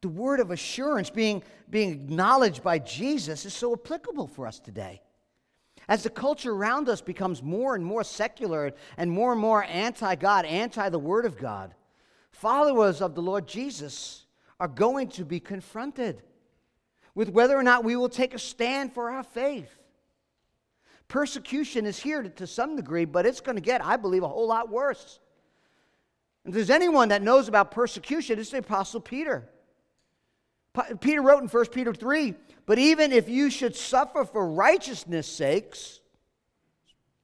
[0.00, 5.00] The word of assurance being, being acknowledged by Jesus is so applicable for us today.
[5.88, 10.14] As the culture around us becomes more and more secular and more and more anti
[10.16, 11.74] God, anti the Word of God,
[12.30, 14.21] followers of the Lord Jesus
[14.62, 16.22] are going to be confronted
[17.16, 19.76] with whether or not we will take a stand for our faith.
[21.08, 24.46] Persecution is here to, some degree, but it's going to get, I believe, a whole
[24.46, 25.18] lot worse.
[26.44, 29.48] If there's anyone that knows about persecution, it's the Apostle Peter.
[31.00, 32.32] Peter wrote in 1 Peter 3
[32.64, 35.98] But even if you should suffer for righteousness' sakes,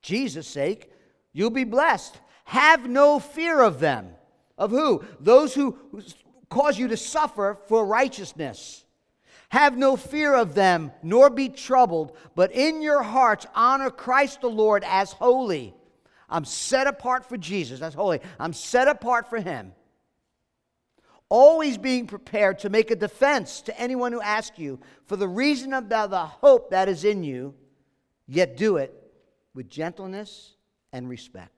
[0.02, 0.90] Jesus' sake,
[1.32, 2.18] you'll be blessed.
[2.46, 4.08] Have no fear of them.
[4.58, 5.04] Of who?
[5.20, 5.78] Those who
[6.48, 8.84] cause you to suffer for righteousness.
[9.50, 14.50] Have no fear of them, nor be troubled, but in your hearts honor Christ the
[14.50, 15.74] Lord as holy.
[16.28, 17.80] I'm set apart for Jesus.
[17.80, 18.20] That's holy.
[18.38, 19.72] I'm set apart for Him.
[21.30, 25.72] Always being prepared to make a defense to anyone who asks you for the reason
[25.72, 27.54] of the, the hope that is in you,
[28.26, 28.94] yet do it
[29.54, 30.54] with gentleness
[30.92, 31.57] and respect.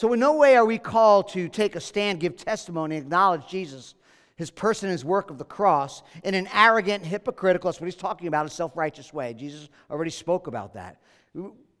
[0.00, 3.94] So, in no way are we called to take a stand, give testimony, acknowledge Jesus
[4.36, 8.26] his person his work of the cross in an arrogant, hypocritical, that's what he's talking
[8.26, 9.34] about, a self righteous way.
[9.34, 11.02] Jesus already spoke about that.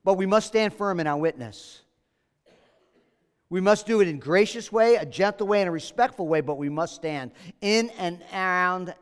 [0.04, 1.80] But we must stand firm in our witness.
[3.48, 6.42] We must do it in a gracious way, a gentle way, and a respectful way,
[6.42, 7.30] but we must stand
[7.62, 8.94] in and around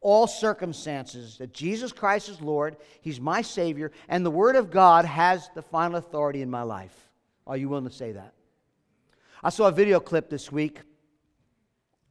[0.00, 5.04] all circumstances that Jesus Christ is Lord, He's my Savior, and the Word of God
[5.04, 7.08] has the final authority in my life.
[7.46, 8.34] Are you willing to say that?
[9.46, 10.80] I saw a video clip this week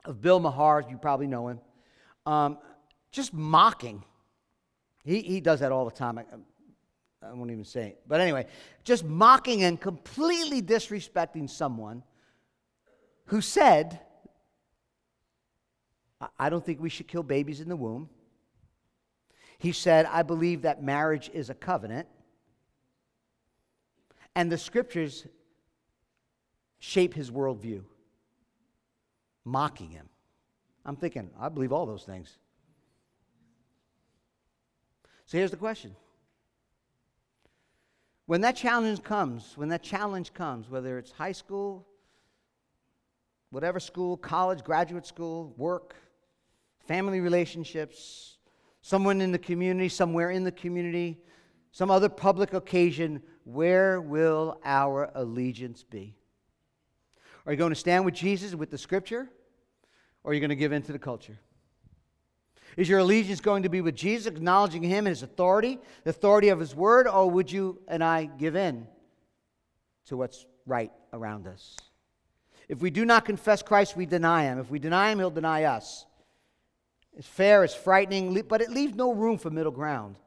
[0.06, 1.60] of Bill Maher, you probably know him,
[2.28, 2.60] um,
[3.12, 4.04] just mocking.
[5.04, 6.20] He, he does that all the time.
[6.20, 6.26] I,
[7.24, 8.02] I won't even say it.
[8.08, 8.46] But anyway,
[8.84, 12.04] just mocking and completely disrespecting someone
[13.26, 14.00] who said,
[16.38, 18.10] I don't think we should kill babies in the womb.
[19.58, 22.08] He said, I believe that marriage is a covenant.
[24.36, 25.26] And the scriptures
[26.84, 27.82] shape his worldview,
[29.46, 30.10] mocking him.
[30.86, 32.38] I'm thinking, I believe all those things.
[35.26, 35.96] So here's the question
[38.26, 41.88] when that challenge comes, when that challenge comes, whether it's high school,
[43.50, 45.96] whatever school, college, graduate school, work,
[46.86, 48.40] family relationships,
[48.82, 51.18] someone in the community, somewhere in the community,
[51.72, 56.18] some other public occasion, where will our allegiance be?
[57.46, 59.30] Are you going to stand with Jesus, with the scripture,
[60.24, 61.38] or are you going to give in to the culture?
[62.78, 66.50] Is your allegiance going to be with Jesus, acknowledging Him and His authority, the authority
[66.50, 68.88] of His Word, or would you and I give in
[70.08, 71.78] to what's right around us?
[72.70, 74.58] If we do not confess Christ, we deny Him.
[74.58, 76.06] If we deny Him, He'll deny us.
[77.16, 80.18] It's fair, it's frightening, but it leaves no room for middle ground.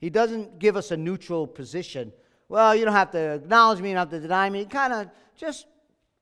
[0.00, 2.12] He doesn't give us a neutral position.
[2.48, 4.64] Well, you don't have to acknowledge me, you don't have to deny me.
[4.64, 5.66] Kind of just,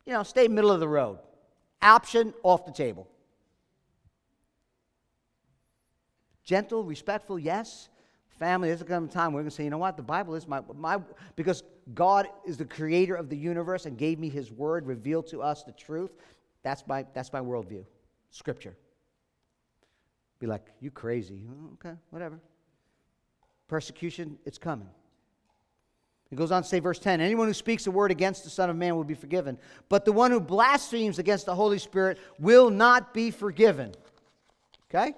[0.06, 1.18] you know, stay middle of the road.
[1.82, 3.06] Option off the table.
[6.44, 7.88] Gentle, respectful, yes.
[8.38, 9.96] Family, there's a time we're going to say, you know what?
[9.96, 10.98] The Bible is my, my,
[11.34, 11.62] because
[11.94, 15.64] God is the creator of the universe and gave me his word, revealed to us
[15.64, 16.12] the truth.
[16.62, 17.84] That's my, that's my worldview.
[18.30, 18.76] Scripture.
[20.38, 21.46] Be like, you crazy.
[21.50, 22.38] Oh, okay, whatever.
[23.68, 24.88] Persecution, it's coming.
[26.30, 28.68] It goes on to say, verse 10 Anyone who speaks a word against the Son
[28.68, 29.58] of Man will be forgiven,
[29.88, 33.92] but the one who blasphemes against the Holy Spirit will not be forgiven.
[34.90, 35.14] Okay?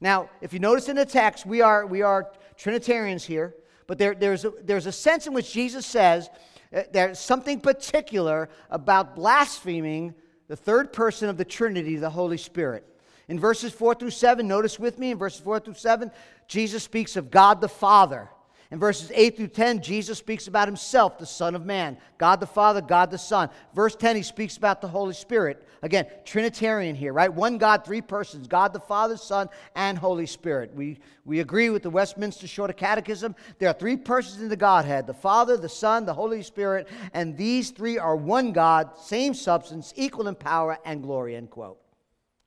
[0.00, 3.54] Now, if you notice in the text, we are, we are Trinitarians here,
[3.86, 6.28] but there, there's, a, there's a sense in which Jesus says
[6.74, 10.14] uh, there's something particular about blaspheming
[10.48, 12.86] the third person of the Trinity, the Holy Spirit.
[13.28, 16.10] In verses 4 through 7, notice with me, in verses 4 through 7,
[16.48, 18.28] Jesus speaks of God the Father.
[18.74, 22.46] In verses 8 through 10, Jesus speaks about himself, the Son of Man, God the
[22.48, 23.48] Father, God the Son.
[23.72, 25.64] Verse 10, he speaks about the Holy Spirit.
[25.82, 27.32] Again, Trinitarian here, right?
[27.32, 30.74] One God, three persons God the Father, Son, and Holy Spirit.
[30.74, 33.36] We, we agree with the Westminster Shorter Catechism.
[33.60, 37.36] There are three persons in the Godhead the Father, the Son, the Holy Spirit, and
[37.36, 41.78] these three are one God, same substance, equal in power and glory, end quote.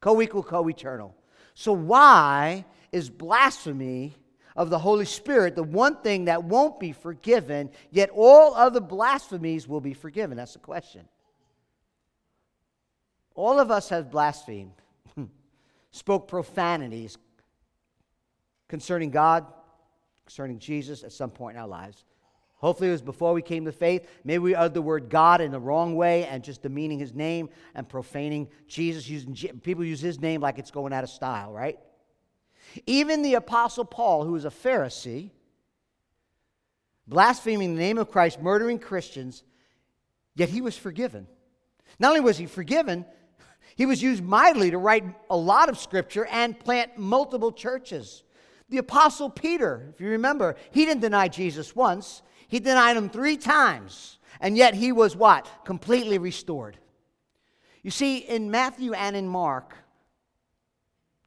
[0.02, 1.16] Co equal, co eternal.
[1.54, 4.18] So, why is blasphemy?
[4.58, 9.68] Of the Holy Spirit, the one thing that won't be forgiven, yet all other blasphemies
[9.68, 10.36] will be forgiven?
[10.36, 11.08] That's the question.
[13.36, 14.74] All of us have blasphemed,
[15.92, 17.20] spoke profanities
[18.68, 19.46] concerning God,
[20.26, 22.04] concerning Jesus at some point in our lives.
[22.56, 24.10] Hopefully, it was before we came to faith.
[24.24, 27.50] Maybe we uttered the word God in the wrong way and just demeaning his name
[27.76, 29.08] and profaning Jesus.
[29.08, 31.78] Using, people use his name like it's going out of style, right?
[32.86, 35.32] Even the Apostle Paul, who was a Pharisee,
[37.08, 39.44] blaspheming the name of Christ, murdering Christians,
[40.36, 41.28] yet he was forgiven.
[42.00, 43.06] Not only was he forgiven,
[43.76, 48.24] he was used mightily to write a lot of scripture and plant multiple churches.
[48.70, 53.38] The Apostle Peter, if you remember, he didn't deny Jesus once, he denied him three
[53.38, 54.18] times.
[54.40, 55.50] And yet he was what?
[55.66, 56.78] Completely restored.
[57.82, 59.76] You see, in Matthew and in Mark,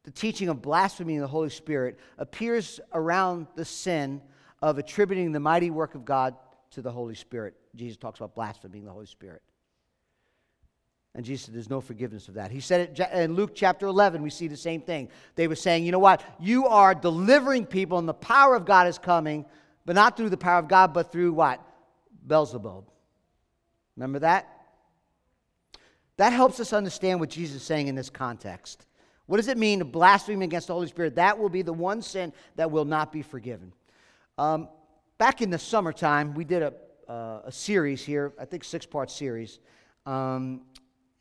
[0.05, 4.23] the teaching of blaspheming the Holy Spirit appears around the sin
[4.63, 6.35] of attributing the mighty work of God
[6.71, 7.55] to the Holy Spirit.
[7.75, 9.43] Jesus talks about blaspheming the Holy Spirit.
[11.15, 12.51] And Jesus said, There's no forgiveness of that.
[12.51, 15.09] He said it in Luke chapter 11, we see the same thing.
[15.35, 16.23] They were saying, You know what?
[16.39, 19.45] You are delivering people, and the power of God is coming,
[19.85, 21.61] but not through the power of God, but through what?
[22.27, 22.85] Beelzebub.
[23.97, 24.47] Remember that?
[26.17, 28.87] That helps us understand what Jesus is saying in this context.
[29.31, 31.15] What does it mean to blaspheme against the Holy Spirit?
[31.15, 33.73] That will be the one sin that will not be forgiven.
[34.37, 34.69] Um,
[35.19, 36.75] back in the summertime, we did a,
[37.09, 39.61] uh, a series here, I think six part series.
[40.05, 40.63] Um,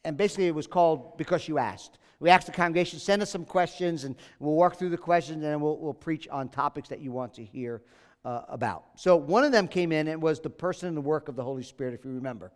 [0.04, 2.00] and basically, it was called Because You Asked.
[2.20, 5.62] We asked the congregation, send us some questions, and we'll work through the questions, and
[5.62, 7.84] we'll, we'll preach on topics that you want to hear
[8.26, 8.86] uh, about.
[8.96, 11.44] So one of them came in and was the person and the work of the
[11.44, 12.52] Holy Spirit, if you remember.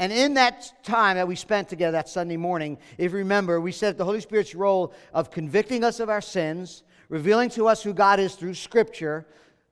[0.00, 3.70] And in that time that we spent together that Sunday morning, if you remember, we
[3.70, 7.92] said the Holy Spirit's role of convicting us of our sins, revealing to us who
[7.92, 9.26] God is through Scripture,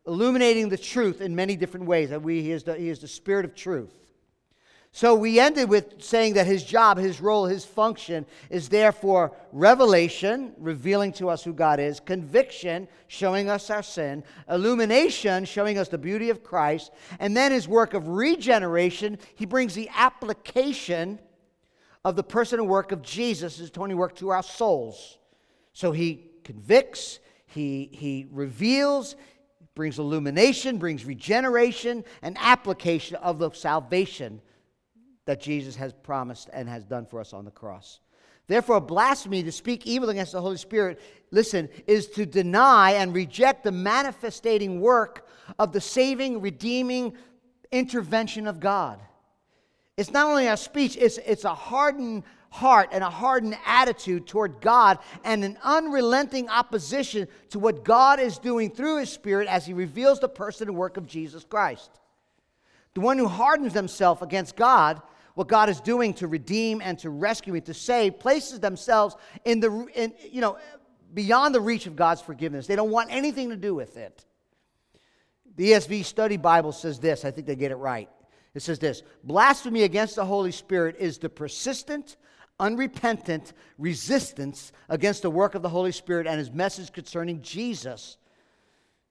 [0.07, 2.11] illuminating the truth in many different ways.
[2.11, 3.95] That we, he, is the, he is the Spirit of truth.
[4.91, 10.55] So we ended with saying that his job, his role, his function is therefore revelation,
[10.59, 15.99] revealing to us who God is, conviction, showing us our sin, illumination, showing us the
[15.99, 19.18] beauty of Christ, and then his work of regeneration.
[19.34, 21.18] He brings the application
[22.05, 25.18] of the person and work of Jesus, his atoning work to our souls.
[25.74, 29.16] So he convicts, he, he reveals,
[29.74, 34.41] brings illumination, brings regeneration, and application of the salvation
[35.29, 38.01] that Jesus has promised and has done for us on the cross.
[38.47, 43.62] Therefore, blasphemy, to speak evil against the Holy Spirit, listen, is to deny and reject
[43.62, 47.12] the manifestating work of the saving, redeeming
[47.70, 49.01] intervention of God.
[49.99, 54.62] It's not only our speech, it's, it's a hardened heart and a hardened attitude toward
[54.62, 59.74] God and an unrelenting opposition to what God is doing through His Spirit as He
[59.74, 61.91] reveals the person and work of Jesus Christ.
[62.95, 65.03] The one who hardens himself against God
[65.39, 69.14] what God is doing to redeem and to rescue and to save places themselves
[69.45, 70.59] in the in, you know
[71.14, 72.66] beyond the reach of God's forgiveness.
[72.66, 74.24] They don't want anything to do with it.
[75.55, 77.24] The ESV Study Bible says this.
[77.24, 78.11] I think they get it right.
[78.53, 82.16] It says this Blasphemy against the Holy Spirit is the persistent,
[82.59, 88.16] unrepentant resistance against the work of the Holy Spirit and his message concerning Jesus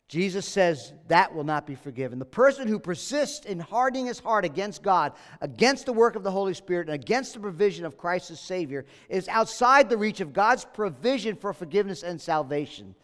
[0.07, 2.17] Jesus says that will not be forgiven.
[2.17, 6.31] The person who persists in hardening his heart against God, against the work of the
[6.31, 10.31] Holy Spirit, and against the provision of Christ as Savior is outside the reach of
[10.31, 12.95] God's provision for forgiveness and salvation.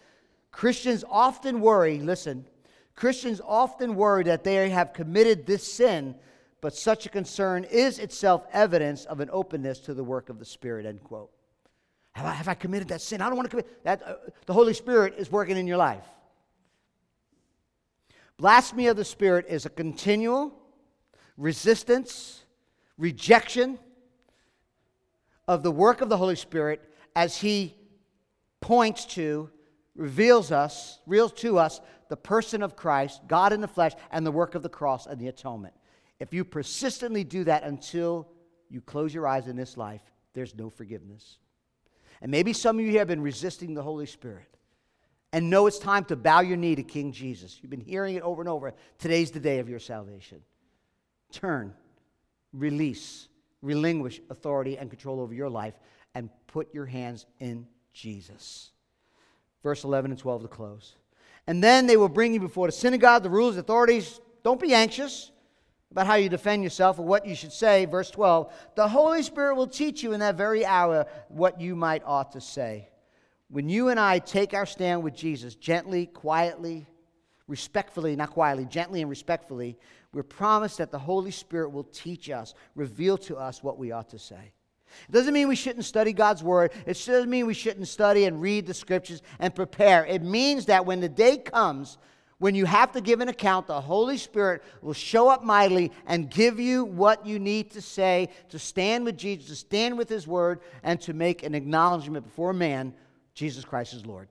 [0.51, 2.45] Christians often worry, listen,
[2.95, 6.15] Christians often worry that they have committed this sin,
[6.61, 10.45] but such a concern is itself evidence of an openness to the work of the
[10.45, 11.31] Spirit, end quote.
[12.13, 13.21] Have I, have I committed that sin?
[13.21, 14.03] I don't want to commit that.
[14.03, 16.05] Uh, the Holy Spirit is working in your life.
[18.43, 20.53] Blasphemy of the Spirit is a continual
[21.37, 22.43] resistance,
[22.97, 23.79] rejection
[25.47, 26.81] of the work of the Holy Spirit
[27.15, 27.73] as He
[28.59, 29.49] points to,
[29.95, 31.79] reveals us, reveals to us
[32.09, 35.17] the person of Christ, God in the flesh, and the work of the cross and
[35.21, 35.73] the atonement.
[36.19, 38.27] If you persistently do that until
[38.67, 40.01] you close your eyes in this life,
[40.33, 41.37] there's no forgiveness.
[42.21, 44.53] And maybe some of you have been resisting the Holy Spirit
[45.33, 47.57] and know it's time to bow your knee to King Jesus.
[47.61, 48.73] You've been hearing it over and over.
[48.99, 50.41] Today's the day of your salvation.
[51.31, 51.73] Turn,
[52.53, 53.27] release,
[53.63, 55.73] relinquish authority and control over your life,
[56.13, 58.71] and put your hands in Jesus.
[59.63, 60.95] Verse 11 and 12 to close.
[61.47, 64.21] And then they will bring you before the synagogue, the rulers, authorities.
[64.43, 65.31] Don't be anxious
[65.89, 67.85] about how you defend yourself or what you should say.
[67.85, 72.03] Verse 12 The Holy Spirit will teach you in that very hour what you might
[72.05, 72.89] ought to say.
[73.53, 76.87] When you and I take our stand with Jesus gently, quietly,
[77.47, 79.77] respectfully, not quietly, gently and respectfully,
[80.11, 84.09] we're promised that the Holy Spirit will teach us, reveal to us what we ought
[84.09, 84.53] to say.
[85.07, 86.71] It doesn't mean we shouldn't study God's Word.
[86.87, 90.03] It doesn't mean we shouldn't study and read the Scriptures and prepare.
[90.03, 91.99] It means that when the day comes
[92.39, 96.29] when you have to give an account, the Holy Spirit will show up mightily and
[96.29, 100.27] give you what you need to say to stand with Jesus, to stand with His
[100.27, 102.95] Word, and to make an acknowledgement before man
[103.33, 104.27] Jesus Christ is Lord.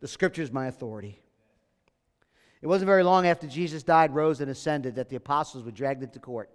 [0.00, 1.18] The scripture is my authority.
[2.62, 6.02] It wasn't very long after Jesus died, rose, and ascended that the apostles were dragged
[6.02, 6.50] into court,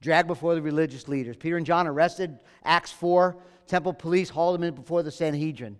[0.00, 1.36] dragged before the religious leaders.
[1.36, 3.36] Peter and John arrested, Acts 4,
[3.66, 5.78] temple police hauled them in before the Sanhedrin.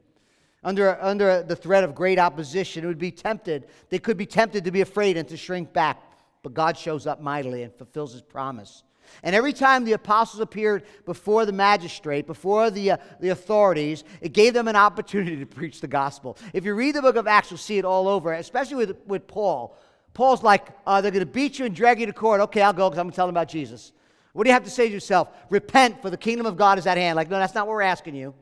[0.63, 4.65] Under, under the threat of great opposition, it would be tempted, they could be tempted
[4.65, 6.03] to be afraid and to shrink back.
[6.43, 8.83] But God shows up mightily and fulfills his promise.
[9.23, 14.33] And every time the apostles appeared before the magistrate, before the, uh, the authorities, it
[14.33, 16.37] gave them an opportunity to preach the gospel.
[16.53, 19.27] If you read the book of Acts, you'll see it all over, especially with, with
[19.27, 19.77] Paul.
[20.15, 22.41] Paul's like, uh, they're going to beat you and drag you to court.
[22.41, 23.93] Okay, I'll go because I'm going to tell them about Jesus.
[24.33, 25.29] What do you have to say to yourself?
[25.51, 27.17] Repent, for the kingdom of God is at hand.
[27.17, 28.35] Like, no, that's not what we're asking you.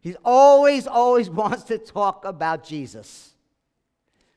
[0.00, 3.30] He always, always wants to talk about Jesus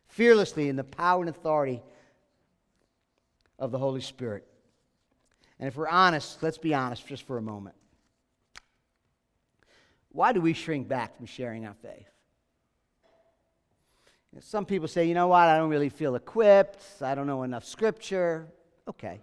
[0.08, 1.84] fearlessly in the power and authority
[3.60, 4.47] of the Holy Spirit.
[5.60, 7.76] And if we're honest, let's be honest just for a moment.
[10.12, 12.08] Why do we shrink back from sharing our faith?
[14.40, 17.66] Some people say, you know what, I don't really feel equipped, I don't know enough
[17.66, 18.48] scripture.
[18.88, 19.20] Okay.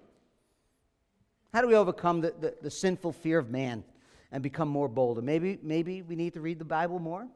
[1.52, 3.84] How do we overcome the, the, the sinful fear of man
[4.34, 5.18] and become more bold.
[5.18, 7.28] And maybe, maybe we need to read the Bible more,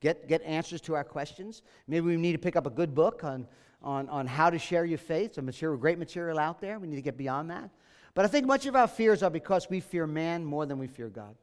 [0.00, 1.62] get, get answers to our questions.
[1.86, 3.46] Maybe we need to pick up a good book on,
[3.80, 5.36] on, on how to share your faith.
[5.36, 6.80] Some material, great material out there.
[6.80, 7.70] We need to get beyond that.
[8.14, 10.86] But I think much of our fears are because we fear man more than we
[10.86, 11.34] fear God.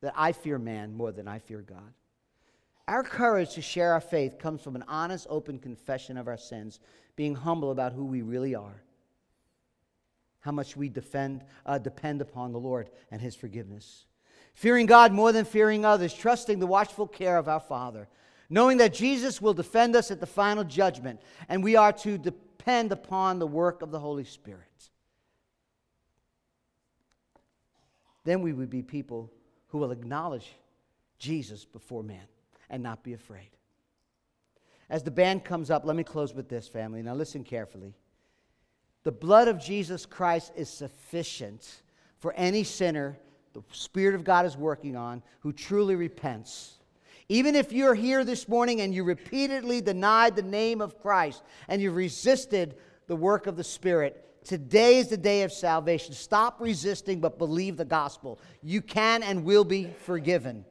[0.00, 1.92] That I fear man more than I fear God.
[2.88, 6.80] Our courage to share our faith comes from an honest, open confession of our sins,
[7.14, 8.82] being humble about who we really are,
[10.40, 14.06] how much we defend, uh, depend upon the Lord and His forgiveness.
[14.54, 18.08] Fearing God more than fearing others, trusting the watchful care of our Father,
[18.50, 22.92] knowing that Jesus will defend us at the final judgment, and we are to depend
[22.92, 24.90] upon the work of the Holy Spirit.
[28.24, 29.32] Then we would be people
[29.68, 30.52] who will acknowledge
[31.18, 32.26] Jesus before man
[32.70, 33.50] and not be afraid.
[34.90, 37.02] As the band comes up, let me close with this, family.
[37.02, 37.94] Now, listen carefully.
[39.04, 41.82] The blood of Jesus Christ is sufficient
[42.18, 43.18] for any sinner
[43.52, 46.78] the Spirit of God is working on who truly repents.
[47.28, 51.80] Even if you're here this morning and you repeatedly denied the name of Christ and
[51.80, 56.14] you've resisted the work of the Spirit, today is the day of salvation.
[56.14, 58.40] Stop resisting, but believe the gospel.
[58.62, 60.64] You can and will be forgiven.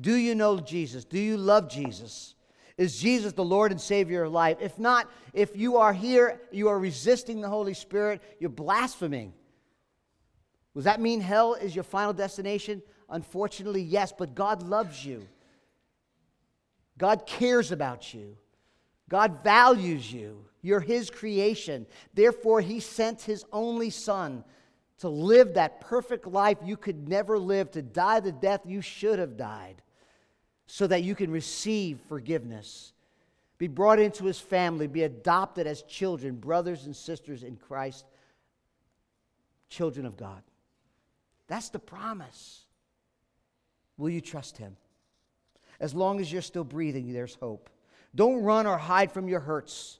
[0.00, 1.04] Do you know Jesus?
[1.04, 2.34] Do you love Jesus?
[2.78, 4.56] Is Jesus the Lord and Savior of life?
[4.60, 9.34] If not, if you are here, you are resisting the Holy Spirit, you're blaspheming.
[10.74, 12.82] Does that mean hell is your final destination?
[13.10, 15.28] Unfortunately, yes, but God loves you.
[16.96, 18.36] God cares about you.
[19.12, 20.42] God values you.
[20.62, 21.84] You're His creation.
[22.14, 24.42] Therefore, He sent His only Son
[25.00, 29.18] to live that perfect life you could never live, to die the death you should
[29.18, 29.82] have died,
[30.66, 32.94] so that you can receive forgiveness,
[33.58, 38.06] be brought into his family, be adopted as children, brothers and sisters in Christ,
[39.68, 40.42] children of God.
[41.48, 42.62] That's the promise.
[43.98, 44.76] Will you trust him?
[45.80, 47.68] As long as you're still breathing, there's hope.
[48.14, 49.98] Don't run or hide from your hurts.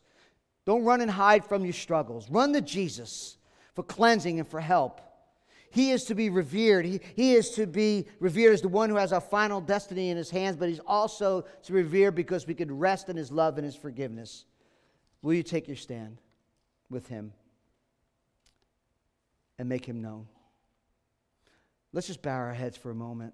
[0.65, 2.31] Don't run and hide from your struggles.
[2.31, 3.37] Run to Jesus
[3.75, 5.01] for cleansing and for help.
[5.71, 6.85] He is to be revered.
[6.85, 10.19] He, he is to be revered as the one who has our final destiny in
[10.19, 13.65] his hands, but he's also to revere because we can rest in his love and
[13.65, 14.45] his forgiveness.
[15.23, 16.19] Will you take your stand
[16.91, 17.33] with him
[19.59, 20.27] and make him known?
[21.95, 23.33] Let's just bow our heads for a moment.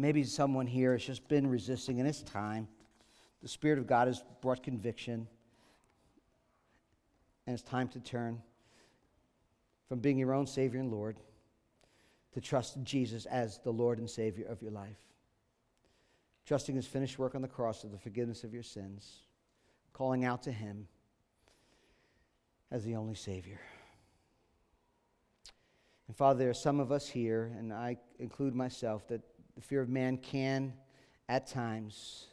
[0.00, 2.68] Maybe someone here has just been resisting, and it's time.
[3.42, 5.28] The Spirit of God has brought conviction
[7.48, 8.42] and it's time to turn
[9.88, 11.16] from being your own Savior and Lord
[12.34, 14.98] to trust Jesus as the Lord and Savior of your life.
[16.44, 19.20] Trusting His finished work on the cross for the forgiveness of your sins,
[19.94, 20.88] calling out to Him
[22.70, 23.60] as the only Savior.
[26.06, 29.22] And Father, there are some of us here, and I include myself, that
[29.58, 30.72] the fear of man can,
[31.28, 32.28] at times,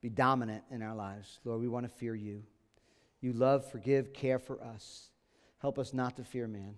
[0.00, 1.38] be dominant in our lives.
[1.44, 2.42] Lord, we want to fear you.
[3.20, 5.10] You love, forgive, care for us.
[5.58, 6.74] Help us not to fear man.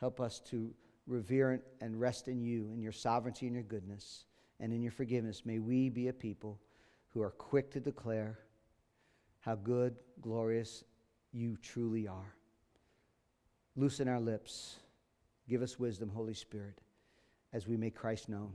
[0.00, 0.74] Help us to
[1.06, 4.24] revere and rest in you, in your sovereignty and your goodness,
[4.58, 5.46] and in your forgiveness.
[5.46, 6.58] May we be a people
[7.10, 8.40] who are quick to declare
[9.38, 10.82] how good, glorious
[11.32, 12.34] you truly are.
[13.76, 14.80] Loosen our lips.
[15.48, 16.80] Give us wisdom, Holy Spirit,
[17.52, 18.54] as we make Christ known.